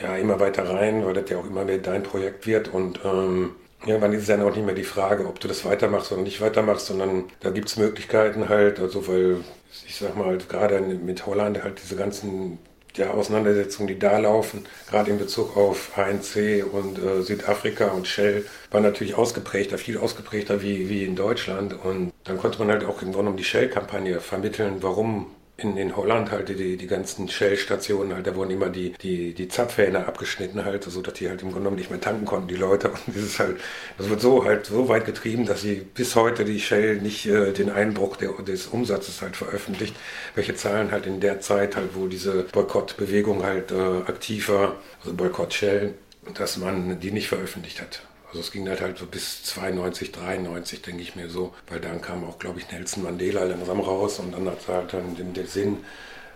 [0.00, 3.54] ja immer weiter rein, weil das ja auch immer mehr dein Projekt wird und ähm,
[3.84, 6.40] Irgendwann ist es dann auch nicht mehr die Frage, ob du das weitermachst oder nicht
[6.40, 9.38] weitermachst, sondern da gibt es Möglichkeiten halt, also weil
[9.86, 12.58] ich sag mal, gerade mit Holland halt diese ganzen
[12.96, 18.44] ja, Auseinandersetzungen, die da laufen, gerade in Bezug auf ANC und äh, Südafrika und Shell,
[18.70, 21.74] war natürlich ausgeprägter, viel ausgeprägter wie, wie in Deutschland.
[21.84, 25.26] Und dann konnte man halt auch im Grunde genommen die Shell-Kampagne vermitteln, warum
[25.56, 29.48] in, in Holland halt die, die ganzen Shell-Stationen halt, da wurden immer die, die, die
[29.48, 32.56] Zapfhähne abgeschnitten halt, so dass die halt im Grunde genommen nicht mehr tanken konnten, die
[32.56, 32.90] Leute.
[33.06, 33.58] Und ist halt,
[33.98, 37.52] das wird so halt so weit getrieben, dass sie bis heute die Shell nicht äh,
[37.52, 39.94] den Einbruch der, des Umsatzes halt veröffentlicht,
[40.34, 45.14] welche Zahlen halt in der Zeit halt, wo diese Boykottbewegung halt äh, aktiv war, also
[45.14, 45.94] Boykott Shell,
[46.34, 48.02] dass man die nicht veröffentlicht hat.
[48.32, 52.00] Also es ging halt halt so bis 92, 93, denke ich mir so, weil dann
[52.00, 55.84] kam auch, glaube ich, Nelson Mandela langsam raus und dann hat halt dann der Sinn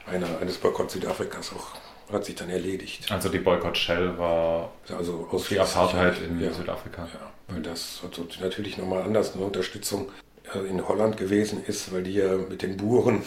[0.04, 1.72] einer, eines Boykotts Südafrikas auch
[2.12, 3.10] hat sich dann erledigt.
[3.10, 7.02] Also die Boykott Shell war also aus die Apartheid in ja, Südafrika.
[7.02, 10.10] Ja, weil das also natürlich nochmal anders eine Unterstützung
[10.54, 13.22] äh, in Holland gewesen ist, weil die ja mit den Buren,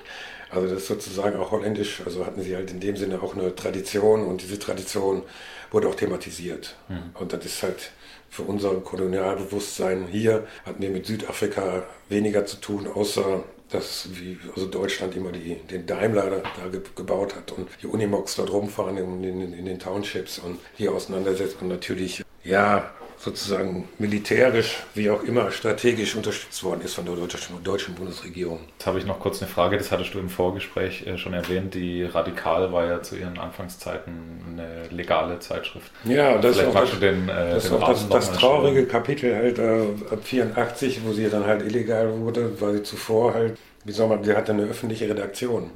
[0.50, 3.54] also das ist sozusagen auch holländisch, also hatten sie halt in dem Sinne auch eine
[3.54, 5.22] Tradition und diese Tradition
[5.70, 6.74] wurde auch thematisiert.
[6.88, 7.14] Mhm.
[7.14, 7.92] Und das ist halt
[8.34, 14.66] für unser Kolonialbewusstsein hier hatten wir mit Südafrika weniger zu tun, außer dass wie, also
[14.66, 19.22] Deutschland immer die, den Daimler da, ge, gebaut hat und die Unimogs dort rumfahren in,
[19.22, 22.90] in, in den Townships und hier auseinandersetzt und natürlich ja
[23.24, 28.60] sozusagen militärisch wie auch immer strategisch unterstützt worden ist von der deutschen, deutschen Bundesregierung.
[28.72, 31.74] Jetzt habe ich noch kurz eine Frage, das hattest du im Vorgespräch äh, schon erwähnt.
[31.74, 34.12] Die Radikal war ja zu ihren Anfangszeiten
[34.52, 35.90] eine legale Zeitschrift.
[36.04, 38.88] Ja, das Vielleicht ist auch, das, den, äh, das, auch das, das traurige stellen.
[38.88, 43.56] Kapitel halt äh, ab 84, wo sie dann halt illegal wurde, weil sie zuvor halt,
[43.84, 45.70] wie soll man, sie hatte eine öffentliche Redaktion.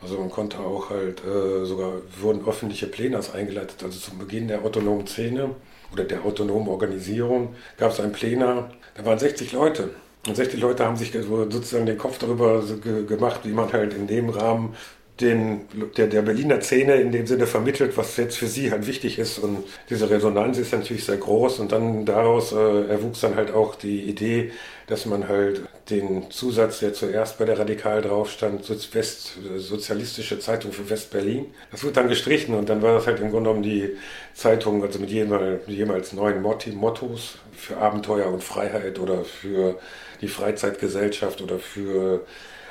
[0.00, 4.64] Also man konnte auch halt, äh, sogar wurden öffentliche Plenas eingeleitet, also zum Beginn der
[4.64, 5.50] autonomen Szene
[5.92, 8.64] oder der autonomen Organisierung gab es ein Plenum,
[8.94, 9.90] da waren 60 Leute.
[10.26, 12.62] Und 60 Leute haben sich sozusagen den Kopf darüber
[13.06, 14.74] gemacht, wie man halt in dem Rahmen
[15.20, 15.62] den,
[15.96, 19.38] der, der Berliner Szene in dem Sinne vermittelt, was jetzt für sie halt wichtig ist.
[19.38, 21.58] Und diese Resonanz ist natürlich sehr groß.
[21.60, 24.52] Und dann daraus äh, erwuchs dann halt auch die Idee,
[24.86, 30.72] dass man halt den Zusatz, der zuerst bei der Radikal drauf stand, West, Sozialistische Zeitung
[30.72, 33.96] für West-Berlin, das wird dann gestrichen und dann war das halt im Grunde genommen die
[34.34, 39.78] Zeitung, also mit jemals, jemals neuen Motti, Mottos für Abenteuer und Freiheit oder für
[40.20, 42.24] die Freizeitgesellschaft oder für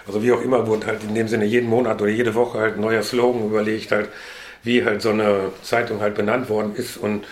[0.09, 2.75] also wie auch immer wurde halt in dem Sinne jeden Monat oder jede Woche halt
[2.75, 4.09] ein neuer Slogan überlegt, halt,
[4.63, 6.97] wie halt so eine Zeitung halt benannt worden ist.
[6.97, 7.25] Und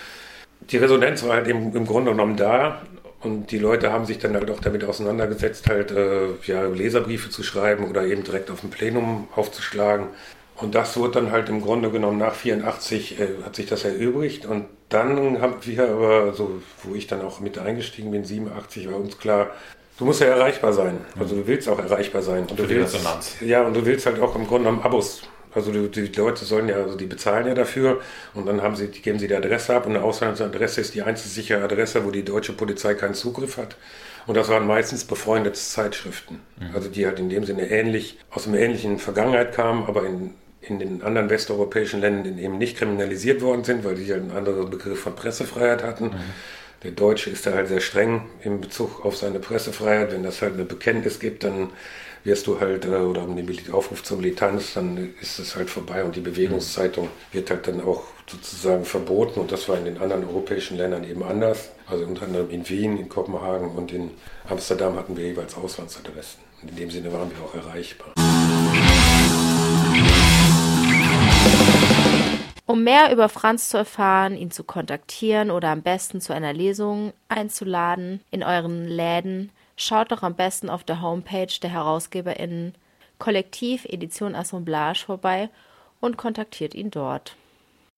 [0.71, 2.83] die Resonanz war halt im, im Grunde genommen da.
[3.21, 7.43] Und die Leute haben sich dann halt auch damit auseinandergesetzt, halt äh, ja, Leserbriefe zu
[7.43, 10.07] schreiben oder eben direkt auf dem Plenum aufzuschlagen.
[10.55, 14.45] Und das wurde dann halt im Grunde genommen nach 84 äh, hat sich das erübrigt.
[14.45, 18.97] Und dann haben wir aber, so wo ich dann auch mit eingestiegen bin, 87 war
[18.97, 19.51] uns klar,
[19.97, 20.99] Du musst ja erreichbar sein.
[21.19, 22.41] Also du willst auch erreichbar sein.
[22.41, 23.35] Und Für du willst, Resonanz.
[23.41, 25.23] Ja, und du willst halt auch im Grunde genommen Abos.
[25.53, 28.01] Also die, die Leute sollen ja, also die bezahlen ja dafür
[28.33, 31.29] und dann haben sie, geben sie die Adresse ab und eine Auslandsadresse ist die einzige
[31.29, 33.77] sichere Adresse, wo die deutsche Polizei keinen Zugriff hat.
[34.27, 36.41] Und das waren meistens befreundete Zeitschriften.
[36.59, 36.75] Mhm.
[36.75, 40.31] Also die halt in dem Sinne ähnlich, aus einer ähnlichen Vergangenheit kamen, aber in,
[40.61, 44.69] in den anderen westeuropäischen Ländern eben nicht kriminalisiert worden sind, weil die halt einen anderen
[44.69, 46.07] Begriff von Pressefreiheit hatten.
[46.07, 46.33] Mhm
[46.83, 50.11] der Deutsche ist da halt sehr streng in Bezug auf seine Pressefreiheit.
[50.11, 51.71] Wenn das halt eine Bekenntnis gibt, dann
[52.27, 56.15] wirst du halt, äh, oder einen Aufruf zur Militanz, dann ist es halt vorbei und
[56.15, 60.77] die Bewegungszeitung wird halt dann auch sozusagen verboten und das war in den anderen europäischen
[60.77, 61.71] Ländern eben anders.
[61.87, 64.11] Also unter anderem in Wien, in Kopenhagen und in
[64.49, 66.41] Amsterdam hatten wir jeweils Auslandsadressen.
[66.61, 68.13] Und in dem Sinne waren wir auch erreichbar.
[72.65, 77.13] Um mehr über Franz zu erfahren, ihn zu kontaktieren oder am besten zu einer Lesung
[77.29, 82.75] einzuladen in euren Läden, schaut doch am besten auf der Homepage der HerausgeberInnen
[83.19, 85.49] Kollektiv Edition Assemblage vorbei
[86.01, 87.35] und kontaktiert ihn dort.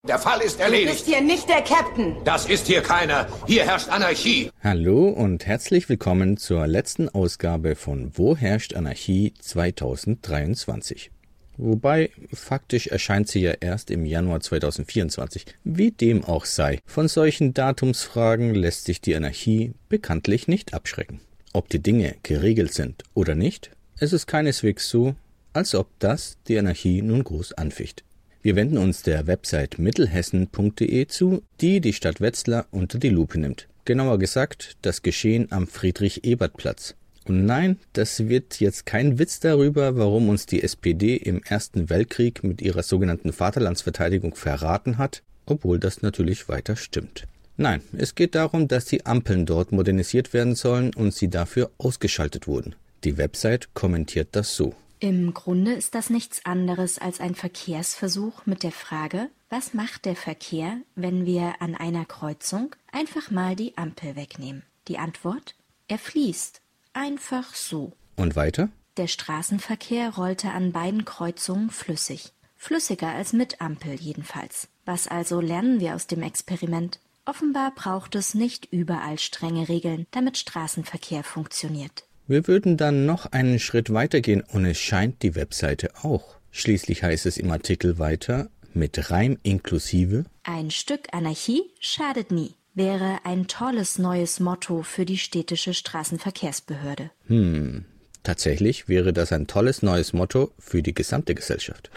[0.07, 0.91] Der Fall ist Du erledigt.
[0.91, 2.15] bist hier nicht der Captain.
[2.23, 3.27] Das ist hier keiner.
[3.47, 4.49] Hier herrscht Anarchie.
[4.63, 11.11] Hallo und herzlich willkommen zur letzten Ausgabe von Wo herrscht Anarchie 2023.
[11.57, 15.45] Wobei, faktisch erscheint sie ja erst im Januar 2024.
[15.65, 21.19] Wie dem auch sei, von solchen Datumsfragen lässt sich die Anarchie bekanntlich nicht abschrecken.
[21.51, 25.15] Ob die Dinge geregelt sind oder nicht, es ist keineswegs so,
[25.51, 28.03] als ob das die Anarchie nun groß anficht.
[28.41, 33.67] Wir wenden uns der Website mittelhessen.de zu, die die Stadt Wetzlar unter die Lupe nimmt.
[33.83, 36.95] Genauer gesagt, das Geschehen am Friedrich-Ebert-Platz.
[37.25, 42.43] Und nein, das wird jetzt kein Witz darüber, warum uns die SPD im Ersten Weltkrieg
[42.43, 47.27] mit ihrer sogenannten Vaterlandsverteidigung verraten hat, obwohl das natürlich weiter stimmt.
[47.59, 52.47] Nein, es geht darum, dass die Ampeln dort modernisiert werden sollen und sie dafür ausgeschaltet
[52.47, 52.73] wurden.
[53.03, 54.75] Die Website kommentiert das so.
[55.01, 60.15] Im Grunde ist das nichts anderes als ein Verkehrsversuch mit der Frage, was macht der
[60.15, 64.63] Verkehr, wenn wir an einer Kreuzung einfach mal die Ampel wegnehmen?
[64.87, 65.53] Die Antwort?
[65.89, 66.61] Er fließt.
[66.93, 67.91] Einfach so.
[68.15, 68.69] Und weiter?
[68.95, 72.31] Der Straßenverkehr rollte an beiden Kreuzungen flüssig.
[72.55, 74.69] Flüssiger als mit Ampel jedenfalls.
[74.85, 76.99] Was also lernen wir aus dem Experiment?
[77.29, 82.07] Offenbar braucht es nicht überall strenge Regeln, damit Straßenverkehr funktioniert.
[82.25, 86.37] Wir würden dann noch einen Schritt weitergehen und es scheint die Webseite auch.
[86.49, 90.25] Schließlich heißt es im Artikel weiter, mit Reim inklusive.
[90.41, 97.11] Ein Stück Anarchie schadet nie, wäre ein tolles neues Motto für die städtische Straßenverkehrsbehörde.
[97.27, 97.85] Hm,
[98.23, 101.91] tatsächlich wäre das ein tolles neues Motto für die gesamte Gesellschaft.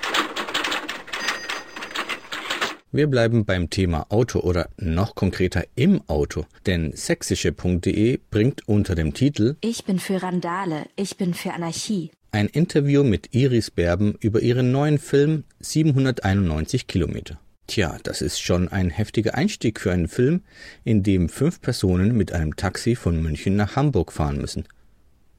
[2.95, 9.15] Wir bleiben beim Thema Auto oder noch konkreter im Auto, denn sächsische.de bringt unter dem
[9.15, 12.11] Titel Ich bin für Randale, ich bin für Anarchie.
[12.33, 17.41] ein Interview mit Iris Berben über ihren neuen Film 791 Kilometer.
[17.67, 20.43] Tja, das ist schon ein heftiger Einstieg für einen Film,
[20.85, 24.65] in dem fünf Personen mit einem Taxi von München nach Hamburg fahren müssen.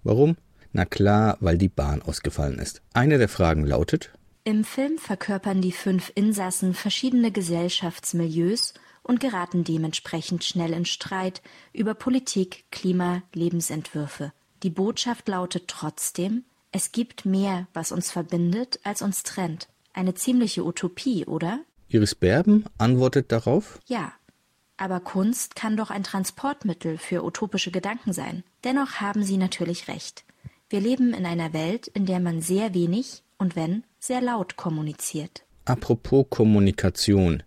[0.02, 0.38] Warum?
[0.72, 2.82] Na klar, weil die Bahn ausgefallen ist.
[2.94, 4.12] Eine der Fragen lautet,
[4.46, 11.42] Im Film verkörpern die fünf Insassen verschiedene Gesellschaftsmilieus und geraten dementsprechend schnell in Streit
[11.72, 14.34] über Politik, Klima, Lebensentwürfe.
[14.62, 19.70] Die Botschaft lautet trotzdem, es gibt mehr, was uns verbindet, als uns trennt.
[19.94, 21.62] Eine ziemliche Utopie, oder?
[21.88, 24.12] Iris Berben antwortet darauf, Ja.
[24.76, 28.44] Aber Kunst kann doch ein Transportmittel für utopische Gedanken sein.
[28.64, 30.26] Dennoch haben Sie natürlich recht.
[30.70, 35.44] Wir leben in einer Welt, in der man sehr wenig und wenn, sehr laut kommuniziert.
[35.66, 37.44] Apropos Kommunikation.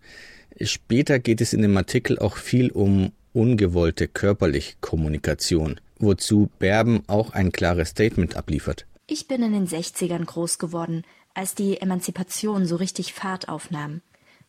[0.60, 7.30] Später geht es in dem Artikel auch viel um ungewollte körperliche Kommunikation, wozu Berben auch
[7.30, 8.86] ein klares Statement abliefert.
[9.06, 14.02] Ich bin in den 60ern groß geworden, als die Emanzipation so richtig Fahrt aufnahm.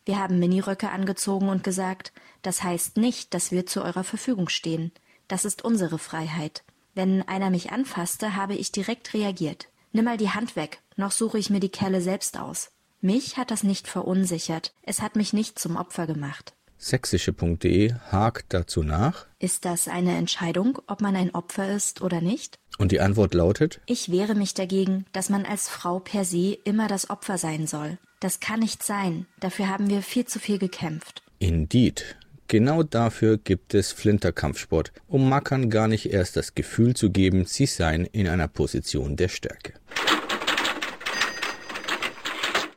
[0.04, 4.92] Wir haben Miniröcke angezogen und gesagt, das heißt nicht, dass wir zu eurer Verfügung stehen.
[5.28, 6.62] Das ist unsere Freiheit.
[6.94, 9.68] Wenn einer mich anfasste, habe ich direkt reagiert.
[9.98, 12.70] Nimm mal die Hand weg, noch suche ich mir die Kerle selbst aus.
[13.00, 16.54] Mich hat das nicht verunsichert, es hat mich nicht zum Opfer gemacht.
[16.76, 22.60] Sächsische.de hakt dazu nach Ist das eine Entscheidung, ob man ein Opfer ist oder nicht?
[22.78, 26.86] und die Antwort lautet, Ich wehre mich dagegen, dass man als Frau per se immer
[26.86, 27.98] das Opfer sein soll.
[28.20, 31.24] Das kann nicht sein, dafür haben wir viel zu viel gekämpft.
[31.40, 32.16] Indeed.
[32.50, 37.66] Genau dafür gibt es Flinterkampfsport, um Mackern gar nicht erst das Gefühl zu geben, sie
[37.66, 39.74] seien in einer Position der Stärke.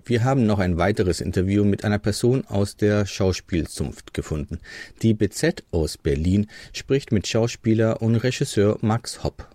[0.03, 4.59] Wir haben noch ein weiteres Interview mit einer Person aus der Schauspielzunft gefunden.
[5.03, 9.47] Die BZ aus Berlin spricht mit Schauspieler und Regisseur Max Hopp.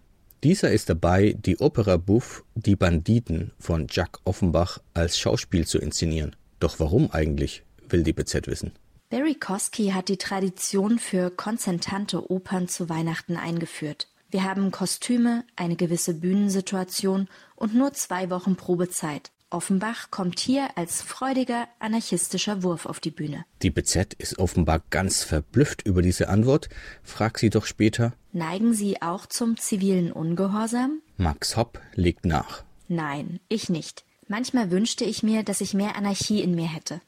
[0.42, 6.34] Dieser ist dabei, die Opera Buff Die Banditen von Jack Offenbach als Schauspiel zu inszenieren.
[6.58, 8.72] Doch warum eigentlich, will die BZ wissen.
[9.08, 14.08] Barry Kosky hat die Tradition für konzertante Opern zu Weihnachten eingeführt.
[14.30, 19.30] Wir haben Kostüme, eine gewisse Bühnensituation und nur zwei Wochen Probezeit.
[19.48, 23.44] Offenbach kommt hier als freudiger anarchistischer Wurf auf die Bühne.
[23.62, 26.68] Die BZ ist offenbar ganz verblüfft über diese Antwort,
[27.04, 28.12] fragt sie doch später.
[28.32, 31.00] Neigen Sie auch zum zivilen Ungehorsam?
[31.16, 32.64] Max Hopp legt nach.
[32.88, 34.04] Nein, ich nicht.
[34.26, 37.00] Manchmal wünschte ich mir, dass ich mehr Anarchie in mir hätte.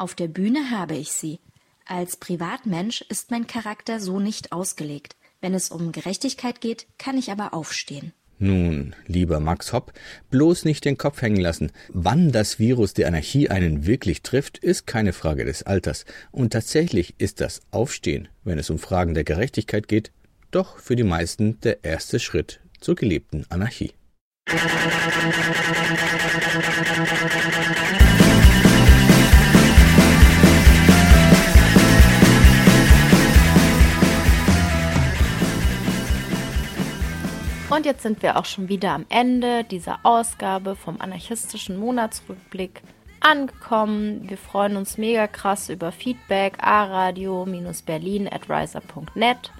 [0.00, 1.40] Auf der Bühne habe ich sie.
[1.84, 5.14] Als Privatmensch ist mein Charakter so nicht ausgelegt.
[5.42, 8.14] Wenn es um Gerechtigkeit geht, kann ich aber aufstehen.
[8.38, 9.92] Nun, lieber Max Hopp,
[10.30, 11.70] bloß nicht den Kopf hängen lassen.
[11.90, 16.06] Wann das Virus der Anarchie einen wirklich trifft, ist keine Frage des Alters.
[16.30, 20.12] Und tatsächlich ist das Aufstehen, wenn es um Fragen der Gerechtigkeit geht,
[20.50, 23.92] doch für die meisten der erste Schritt zur gelebten Anarchie.
[37.70, 42.82] Und jetzt sind wir auch schon wieder am Ende dieser Ausgabe vom anarchistischen Monatsrückblick
[43.20, 44.28] angekommen.
[44.28, 49.52] Wir freuen uns mega krass über Feedback aradio-berlin at riser.net.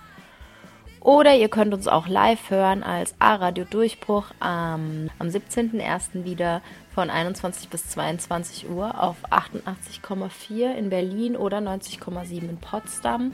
[0.99, 6.25] Oder ihr könnt uns auch live hören als A-Radio Durchbruch am, am 17.01.
[6.25, 13.33] wieder von 21 bis 22 Uhr auf 88,4 in Berlin oder 90,7 in Potsdam.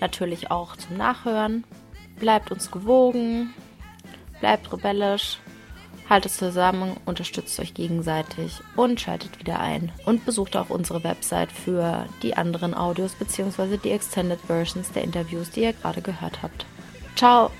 [0.00, 1.62] Natürlich auch zum Nachhören.
[2.18, 3.54] Bleibt uns gewogen,
[4.40, 5.38] bleibt rebellisch,
[6.08, 9.92] haltet zusammen, unterstützt euch gegenseitig und schaltet wieder ein.
[10.06, 13.76] Und besucht auch unsere Website für die anderen Audios bzw.
[13.76, 16.64] die Extended Versions der Interviews, die ihr gerade gehört habt.
[17.16, 17.50] Ciao!